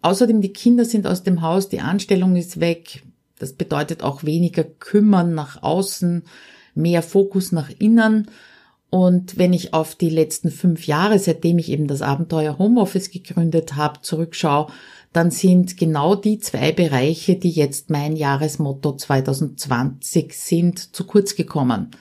Außerdem, 0.00 0.40
die 0.40 0.54
Kinder 0.54 0.86
sind 0.86 1.06
aus 1.06 1.22
dem 1.22 1.42
Haus, 1.42 1.68
die 1.68 1.80
Anstellung 1.80 2.34
ist 2.34 2.60
weg, 2.60 3.02
Das 3.38 3.52
bedeutet 3.52 4.02
auch 4.02 4.24
weniger 4.24 4.64
kümmern 4.64 5.34
nach 5.34 5.62
außen, 5.62 6.22
mehr 6.74 7.02
Fokus 7.02 7.52
nach 7.52 7.68
innen. 7.78 8.30
Und 8.90 9.36
wenn 9.36 9.52
ich 9.52 9.74
auf 9.74 9.96
die 9.96 10.08
letzten 10.08 10.50
fünf 10.50 10.86
Jahre, 10.86 11.18
seitdem 11.18 11.58
ich 11.58 11.70
eben 11.70 11.88
das 11.88 12.00
Abenteuer 12.00 12.58
Homeoffice 12.58 13.10
gegründet 13.10 13.74
habe, 13.74 14.00
zurückschaue, 14.02 14.68
dann 15.14 15.30
sind 15.30 15.76
genau 15.76 16.16
die 16.16 16.40
zwei 16.40 16.72
Bereiche, 16.72 17.36
die 17.36 17.52
jetzt 17.52 17.88
mein 17.88 18.16
Jahresmotto 18.16 18.96
2020 18.96 20.36
sind, 20.36 20.94
zu 20.94 21.06
kurz 21.06 21.36
gekommen. 21.36 21.92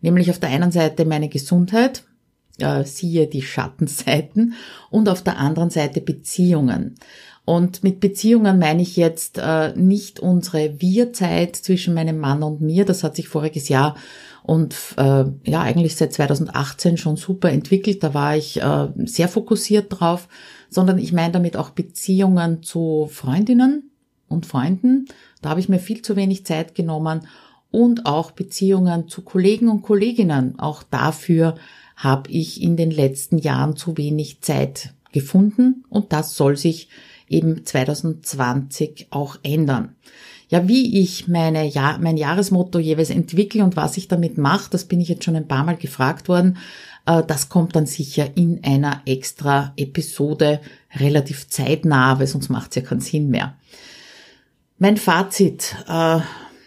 Nämlich 0.00 0.30
auf 0.30 0.38
der 0.38 0.48
einen 0.48 0.72
Seite 0.72 1.04
meine 1.04 1.28
Gesundheit, 1.28 2.04
äh, 2.58 2.84
siehe 2.84 3.26
die 3.26 3.42
Schattenseiten, 3.42 4.54
und 4.90 5.10
auf 5.10 5.22
der 5.22 5.36
anderen 5.36 5.68
Seite 5.68 6.00
Beziehungen. 6.00 6.94
Und 7.52 7.84
mit 7.84 8.00
Beziehungen 8.00 8.58
meine 8.58 8.80
ich 8.80 8.96
jetzt 8.96 9.36
äh, 9.36 9.74
nicht 9.76 10.20
unsere 10.20 10.80
Wir-Zeit 10.80 11.54
zwischen 11.54 11.92
meinem 11.92 12.18
Mann 12.18 12.42
und 12.42 12.62
mir. 12.62 12.86
Das 12.86 13.04
hat 13.04 13.14
sich 13.14 13.28
voriges 13.28 13.68
Jahr 13.68 13.94
und 14.42 14.74
äh, 14.96 15.24
ja 15.44 15.60
eigentlich 15.60 15.96
seit 15.96 16.14
2018 16.14 16.96
schon 16.96 17.16
super 17.16 17.50
entwickelt. 17.50 18.02
Da 18.02 18.14
war 18.14 18.34
ich 18.38 18.62
äh, 18.62 18.88
sehr 19.04 19.28
fokussiert 19.28 19.88
drauf, 19.90 20.28
sondern 20.70 20.96
ich 20.96 21.12
meine 21.12 21.34
damit 21.34 21.58
auch 21.58 21.68
Beziehungen 21.68 22.62
zu 22.62 23.10
Freundinnen 23.12 23.90
und 24.28 24.46
Freunden. 24.46 25.04
Da 25.42 25.50
habe 25.50 25.60
ich 25.60 25.68
mir 25.68 25.78
viel 25.78 26.00
zu 26.00 26.16
wenig 26.16 26.46
Zeit 26.46 26.74
genommen 26.74 27.26
und 27.70 28.06
auch 28.06 28.30
Beziehungen 28.30 29.08
zu 29.08 29.20
Kollegen 29.20 29.68
und 29.68 29.82
Kolleginnen. 29.82 30.58
Auch 30.58 30.82
dafür 30.84 31.56
habe 31.96 32.30
ich 32.30 32.62
in 32.62 32.78
den 32.78 32.90
letzten 32.90 33.36
Jahren 33.36 33.76
zu 33.76 33.98
wenig 33.98 34.40
Zeit 34.40 34.94
gefunden 35.12 35.84
und 35.90 36.14
das 36.14 36.34
soll 36.34 36.56
sich 36.56 36.88
eben 37.32 37.64
2020 37.64 39.08
auch 39.10 39.36
ändern. 39.42 39.94
Ja, 40.48 40.68
wie 40.68 41.00
ich 41.00 41.28
meine, 41.28 41.66
ja, 41.66 41.98
mein 41.98 42.18
Jahresmotto 42.18 42.78
jeweils 42.78 43.08
entwickle 43.08 43.64
und 43.64 43.74
was 43.74 43.96
ich 43.96 44.08
damit 44.08 44.36
mache, 44.36 44.68
das 44.70 44.84
bin 44.84 45.00
ich 45.00 45.08
jetzt 45.08 45.24
schon 45.24 45.34
ein 45.34 45.48
paar 45.48 45.64
Mal 45.64 45.76
gefragt 45.76 46.28
worden. 46.28 46.58
Äh, 47.06 47.22
das 47.26 47.48
kommt 47.48 47.74
dann 47.74 47.86
sicher 47.86 48.28
in 48.36 48.62
einer 48.62 49.00
extra 49.06 49.72
Episode 49.76 50.60
relativ 50.94 51.48
zeitnah, 51.48 52.18
weil 52.18 52.26
sonst 52.26 52.50
macht 52.50 52.70
es 52.70 52.76
ja 52.76 52.82
keinen 52.82 53.00
Sinn 53.00 53.30
mehr. 53.30 53.56
Mein 54.78 54.98
Fazit, 54.98 55.74
äh, 55.88 56.18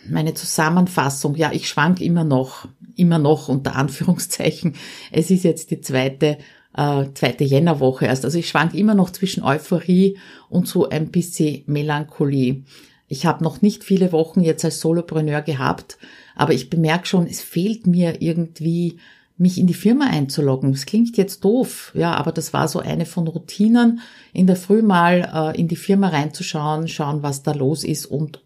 meine 0.09 0.33
Zusammenfassung, 0.33 1.35
ja, 1.35 1.51
ich 1.51 1.67
schwank 1.67 2.01
immer 2.01 2.23
noch, 2.23 2.67
immer 2.95 3.19
noch 3.19 3.49
unter 3.49 3.75
Anführungszeichen. 3.75 4.75
Es 5.11 5.29
ist 5.29 5.43
jetzt 5.43 5.69
die 5.71 5.81
zweite 5.81 6.37
äh, 6.75 7.05
zweite 7.13 7.43
Jännerwoche 7.43 8.05
erst. 8.05 8.25
Also 8.25 8.37
ich 8.37 8.49
schwank 8.49 8.73
immer 8.73 8.95
noch 8.95 9.09
zwischen 9.09 9.43
Euphorie 9.43 10.17
und 10.49 10.67
so 10.67 10.89
ein 10.89 11.09
bisschen 11.09 11.63
Melancholie. 11.67 12.63
Ich 13.07 13.25
habe 13.25 13.43
noch 13.43 13.61
nicht 13.61 13.83
viele 13.83 14.11
Wochen 14.11 14.41
jetzt 14.41 14.65
als 14.65 14.79
Solopreneur 14.79 15.41
gehabt, 15.41 15.97
aber 16.35 16.53
ich 16.53 16.69
bemerke 16.69 17.05
schon, 17.05 17.27
es 17.27 17.41
fehlt 17.41 17.87
mir 17.87 18.21
irgendwie, 18.21 18.97
mich 19.37 19.57
in 19.57 19.67
die 19.67 19.73
Firma 19.73 20.07
einzuloggen. 20.07 20.71
Es 20.71 20.85
klingt 20.85 21.15
jetzt 21.17 21.43
doof, 21.43 21.91
ja, 21.93 22.13
aber 22.13 22.31
das 22.31 22.53
war 22.53 22.67
so 22.67 22.79
eine 22.79 23.05
von 23.05 23.27
Routinen, 23.27 23.99
in 24.33 24.47
der 24.47 24.55
Früh 24.55 24.81
mal 24.81 25.53
äh, 25.55 25.59
in 25.59 25.67
die 25.67 25.75
Firma 25.75 26.09
reinzuschauen, 26.09 26.87
schauen, 26.87 27.21
was 27.21 27.43
da 27.43 27.51
los 27.51 27.83
ist 27.83 28.05
und 28.05 28.41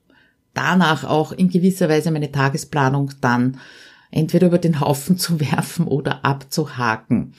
danach 0.54 1.04
auch 1.04 1.32
in 1.32 1.50
gewisser 1.50 1.90
Weise 1.90 2.12
meine 2.12 2.32
Tagesplanung 2.32 3.12
dann 3.22 3.60
entweder 4.12 4.48
über 4.48 4.58
den 4.58 4.82
Haufen 4.82 5.18
zu 5.20 5.40
werfen 5.40 5.88
oder 5.88 6.26
abzuhaken 6.26 7.34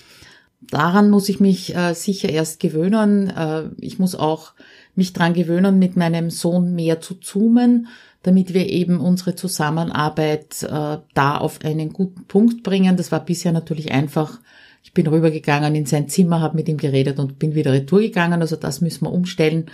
daran 0.61 1.11
muss 1.11 1.29
ich 1.29 1.40
mich 1.40 1.75
äh, 1.75 1.94
sicher 1.94 2.29
erst 2.29 2.61
gewöhnen. 2.61 3.31
Äh, 3.31 3.70
ich 3.79 3.99
muss 3.99 4.14
auch 4.14 4.53
mich 4.94 5.12
dran 5.12 5.35
gewöhnen, 5.35 5.79
mit 5.79 5.96
meinem 5.96 6.31
Sohn 6.31 6.75
mehr 6.75 7.01
zu 7.01 7.14
zoomen, 7.14 7.88
damit 8.23 8.53
wir 8.53 8.68
eben 8.68 9.01
unsere 9.01 9.35
Zusammenarbeit 9.35 10.62
äh, 10.62 10.99
da 11.14 11.38
auf 11.38 11.64
einen 11.64 11.92
guten 11.92 12.25
Punkt 12.27 12.62
bringen. 12.62 12.96
Das 12.96 13.12
war 13.12 13.25
bisher 13.25 13.53
natürlich 13.53 13.92
einfach. 13.92 14.40
Ich 14.83 14.94
bin 14.94 15.07
rübergegangen 15.07 15.75
in 15.75 15.87
sein 15.87 16.09
Zimmer, 16.09 16.40
habe 16.40 16.57
mit 16.57 16.68
ihm 16.68 16.79
geredet 16.79 17.18
und 17.18 17.38
bin 17.38 17.55
wieder 17.55 17.73
retour 17.73 18.01
gegangen. 18.01 18.40
Also 18.40 18.57
das 18.57 18.81
müssen 18.81 19.05
wir 19.05 19.12
umstellen. 19.12 19.66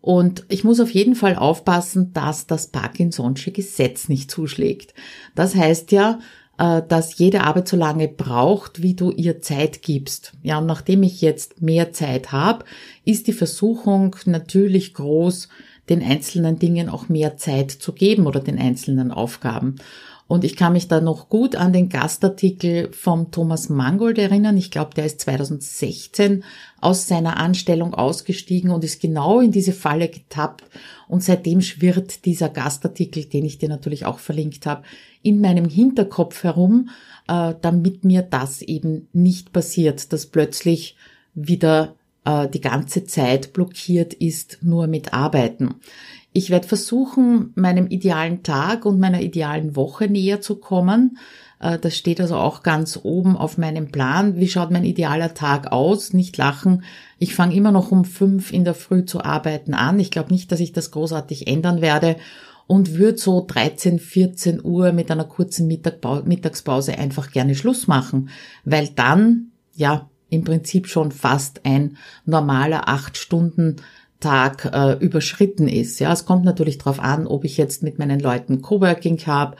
Und 0.00 0.44
ich 0.48 0.64
muss 0.64 0.80
auf 0.80 0.90
jeden 0.90 1.16
Fall 1.16 1.36
aufpassen, 1.36 2.12
dass 2.12 2.46
das 2.46 2.72
Parkinson'sche 2.72 3.50
Gesetz 3.50 4.08
nicht 4.08 4.30
zuschlägt. 4.30 4.94
Das 5.34 5.54
heißt 5.54 5.92
ja, 5.92 6.20
dass 6.58 7.18
jede 7.18 7.44
Arbeit 7.44 7.68
so 7.68 7.76
lange 7.76 8.08
braucht, 8.08 8.82
wie 8.82 8.94
du 8.94 9.12
ihr 9.12 9.40
Zeit 9.40 9.80
gibst. 9.80 10.32
Ja, 10.42 10.58
und 10.58 10.66
nachdem 10.66 11.04
ich 11.04 11.20
jetzt 11.20 11.62
mehr 11.62 11.92
Zeit 11.92 12.32
habe, 12.32 12.64
ist 13.04 13.28
die 13.28 13.32
Versuchung 13.32 14.16
natürlich 14.26 14.92
groß, 14.92 15.48
den 15.88 16.02
einzelnen 16.02 16.58
Dingen 16.58 16.88
auch 16.88 17.08
mehr 17.08 17.36
Zeit 17.36 17.70
zu 17.70 17.92
geben 17.92 18.26
oder 18.26 18.40
den 18.40 18.58
einzelnen 18.58 19.12
Aufgaben. 19.12 19.76
Und 20.28 20.44
ich 20.44 20.56
kann 20.56 20.74
mich 20.74 20.88
da 20.88 21.00
noch 21.00 21.30
gut 21.30 21.56
an 21.56 21.72
den 21.72 21.88
Gastartikel 21.88 22.92
vom 22.92 23.30
Thomas 23.30 23.70
Mangold 23.70 24.18
erinnern. 24.18 24.58
Ich 24.58 24.70
glaube, 24.70 24.94
der 24.94 25.06
ist 25.06 25.22
2016 25.22 26.44
aus 26.82 27.08
seiner 27.08 27.38
Anstellung 27.38 27.94
ausgestiegen 27.94 28.70
und 28.70 28.84
ist 28.84 29.00
genau 29.00 29.40
in 29.40 29.52
diese 29.52 29.72
Falle 29.72 30.08
getappt. 30.08 30.64
Und 31.08 31.24
seitdem 31.24 31.62
schwirrt 31.62 32.26
dieser 32.26 32.50
Gastartikel, 32.50 33.24
den 33.24 33.46
ich 33.46 33.56
dir 33.56 33.70
natürlich 33.70 34.04
auch 34.04 34.18
verlinkt 34.18 34.66
habe, 34.66 34.82
in 35.22 35.40
meinem 35.40 35.64
Hinterkopf 35.64 36.44
herum, 36.44 36.90
äh, 37.26 37.54
damit 37.62 38.04
mir 38.04 38.20
das 38.20 38.60
eben 38.60 39.08
nicht 39.14 39.54
passiert, 39.54 40.12
dass 40.12 40.26
plötzlich 40.26 40.96
wieder 41.34 41.94
äh, 42.26 42.48
die 42.48 42.60
ganze 42.60 43.06
Zeit 43.06 43.54
blockiert 43.54 44.12
ist, 44.12 44.58
nur 44.60 44.88
mit 44.88 45.14
Arbeiten. 45.14 45.76
Ich 46.38 46.50
werde 46.50 46.68
versuchen, 46.68 47.50
meinem 47.56 47.88
idealen 47.88 48.44
Tag 48.44 48.86
und 48.86 49.00
meiner 49.00 49.20
idealen 49.22 49.74
Woche 49.74 50.06
näher 50.06 50.40
zu 50.40 50.54
kommen. 50.54 51.18
Äh, 51.58 51.80
das 51.80 51.96
steht 51.96 52.20
also 52.20 52.36
auch 52.36 52.62
ganz 52.62 53.00
oben 53.02 53.36
auf 53.36 53.58
meinem 53.58 53.90
Plan. 53.90 54.36
Wie 54.36 54.46
schaut 54.46 54.70
mein 54.70 54.84
idealer 54.84 55.34
Tag 55.34 55.72
aus? 55.72 56.12
Nicht 56.12 56.36
lachen. 56.36 56.84
Ich 57.18 57.34
fange 57.34 57.56
immer 57.56 57.72
noch 57.72 57.90
um 57.90 58.04
fünf 58.04 58.52
in 58.52 58.64
der 58.64 58.74
Früh 58.74 59.04
zu 59.04 59.20
arbeiten 59.24 59.74
an. 59.74 59.98
Ich 59.98 60.12
glaube 60.12 60.32
nicht, 60.32 60.52
dass 60.52 60.60
ich 60.60 60.70
das 60.70 60.92
großartig 60.92 61.48
ändern 61.48 61.80
werde 61.80 62.14
und 62.68 62.94
würde 62.94 63.18
so 63.18 63.44
13, 63.44 63.98
14 63.98 64.64
Uhr 64.64 64.92
mit 64.92 65.10
einer 65.10 65.24
kurzen 65.24 65.66
Mittagspause 65.66 66.96
einfach 66.98 67.32
gerne 67.32 67.56
Schluss 67.56 67.88
machen, 67.88 68.28
weil 68.64 68.90
dann, 68.94 69.50
ja, 69.74 70.08
im 70.30 70.44
Prinzip 70.44 70.86
schon 70.86 71.10
fast 71.10 71.64
ein 71.64 71.96
normaler 72.26 72.88
acht 72.88 73.16
Stunden 73.16 73.76
Tag 74.20 74.70
äh, 74.72 74.92
überschritten 75.04 75.68
ist. 75.68 76.00
Ja, 76.00 76.12
es 76.12 76.24
kommt 76.24 76.44
natürlich 76.44 76.78
darauf 76.78 77.00
an, 77.00 77.26
ob 77.26 77.44
ich 77.44 77.56
jetzt 77.56 77.82
mit 77.82 77.98
meinen 77.98 78.20
Leuten 78.20 78.62
Coworking 78.62 79.18
habe, 79.26 79.56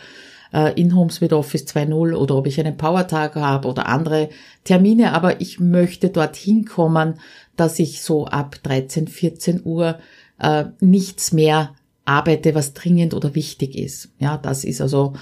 äh, 0.53 0.79
in 0.81 0.95
Homes 0.95 1.21
with 1.21 1.33
Office 1.33 1.65
2.0 1.65 2.15
oder 2.15 2.37
ob 2.37 2.47
ich 2.47 2.59
einen 2.59 2.77
Power-Tag 2.77 3.37
habe 3.37 3.69
oder 3.69 3.87
andere 3.87 4.31
Termine, 4.65 5.13
aber 5.13 5.41
ich 5.41 5.61
möchte 5.61 6.11
dorthin 6.11 6.65
kommen, 6.65 7.15
dass 7.57 7.79
ich 7.79 8.03
so 8.03 8.27
ab 8.27 8.57
13, 8.63 9.09
14 9.09 9.63
Uhr 9.65 9.99
äh, 10.39 10.65
nichts 10.81 11.33
mehr 11.33 11.75
arbeite, 12.05 12.55
was 12.55 12.73
dringend 12.73 13.15
oder 13.15 13.35
wichtig 13.35 13.77
ist. 13.77 14.11
Ja, 14.19 14.39
das 14.39 14.65
ist 14.65 14.81
also 14.81 15.13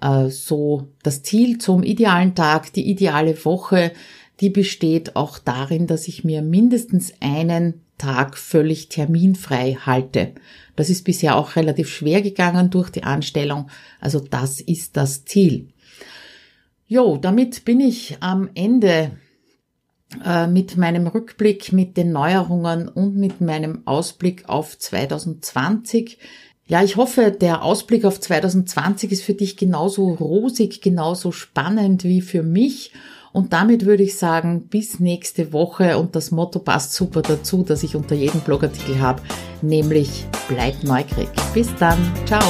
äh, 0.00 0.28
so 0.28 0.88
das 1.02 1.22
Ziel 1.22 1.58
zum 1.58 1.82
idealen 1.82 2.34
Tag, 2.34 2.72
die 2.72 2.88
ideale 2.88 3.44
Woche, 3.44 3.92
die 4.40 4.50
besteht 4.50 5.16
auch 5.16 5.38
darin, 5.38 5.86
dass 5.86 6.08
ich 6.08 6.22
mir 6.22 6.42
mindestens 6.42 7.12
einen 7.20 7.82
Tag 7.98 8.36
völlig 8.36 8.88
terminfrei 8.88 9.78
halte. 9.84 10.34
Das 10.76 10.90
ist 10.90 11.04
bisher 11.04 11.36
auch 11.36 11.56
relativ 11.56 11.88
schwer 11.88 12.22
gegangen 12.22 12.70
durch 12.70 12.90
die 12.90 13.04
Anstellung. 13.04 13.70
Also 14.00 14.20
das 14.20 14.60
ist 14.60 14.96
das 14.96 15.24
Ziel. 15.24 15.68
Jo, 16.86 17.16
damit 17.16 17.64
bin 17.64 17.80
ich 17.80 18.18
am 18.20 18.48
Ende 18.54 19.12
äh, 20.24 20.46
mit 20.46 20.76
meinem 20.76 21.06
Rückblick, 21.06 21.72
mit 21.72 21.96
den 21.96 22.12
Neuerungen 22.12 22.88
und 22.88 23.16
mit 23.16 23.40
meinem 23.40 23.82
Ausblick 23.86 24.48
auf 24.48 24.78
2020. 24.78 26.18
Ja, 26.68 26.82
ich 26.82 26.96
hoffe, 26.96 27.30
der 27.32 27.62
Ausblick 27.62 28.04
auf 28.04 28.20
2020 28.20 29.12
ist 29.12 29.22
für 29.22 29.34
dich 29.34 29.56
genauso 29.56 30.08
rosig, 30.08 30.80
genauso 30.80 31.32
spannend 31.32 32.04
wie 32.04 32.20
für 32.20 32.42
mich. 32.42 32.92
Und 33.36 33.52
damit 33.52 33.84
würde 33.84 34.02
ich 34.02 34.16
sagen, 34.16 34.62
bis 34.68 34.98
nächste 34.98 35.52
Woche. 35.52 35.98
Und 35.98 36.16
das 36.16 36.30
Motto 36.30 36.58
passt 36.58 36.94
super 36.94 37.20
dazu, 37.20 37.64
dass 37.64 37.82
ich 37.82 37.94
unter 37.94 38.14
jedem 38.14 38.40
Blogartikel 38.40 38.98
habe, 38.98 39.20
nämlich 39.60 40.24
bleib 40.48 40.82
neugierig. 40.82 41.28
Bis 41.52 41.68
dann. 41.78 41.98
Ciao. 42.24 42.40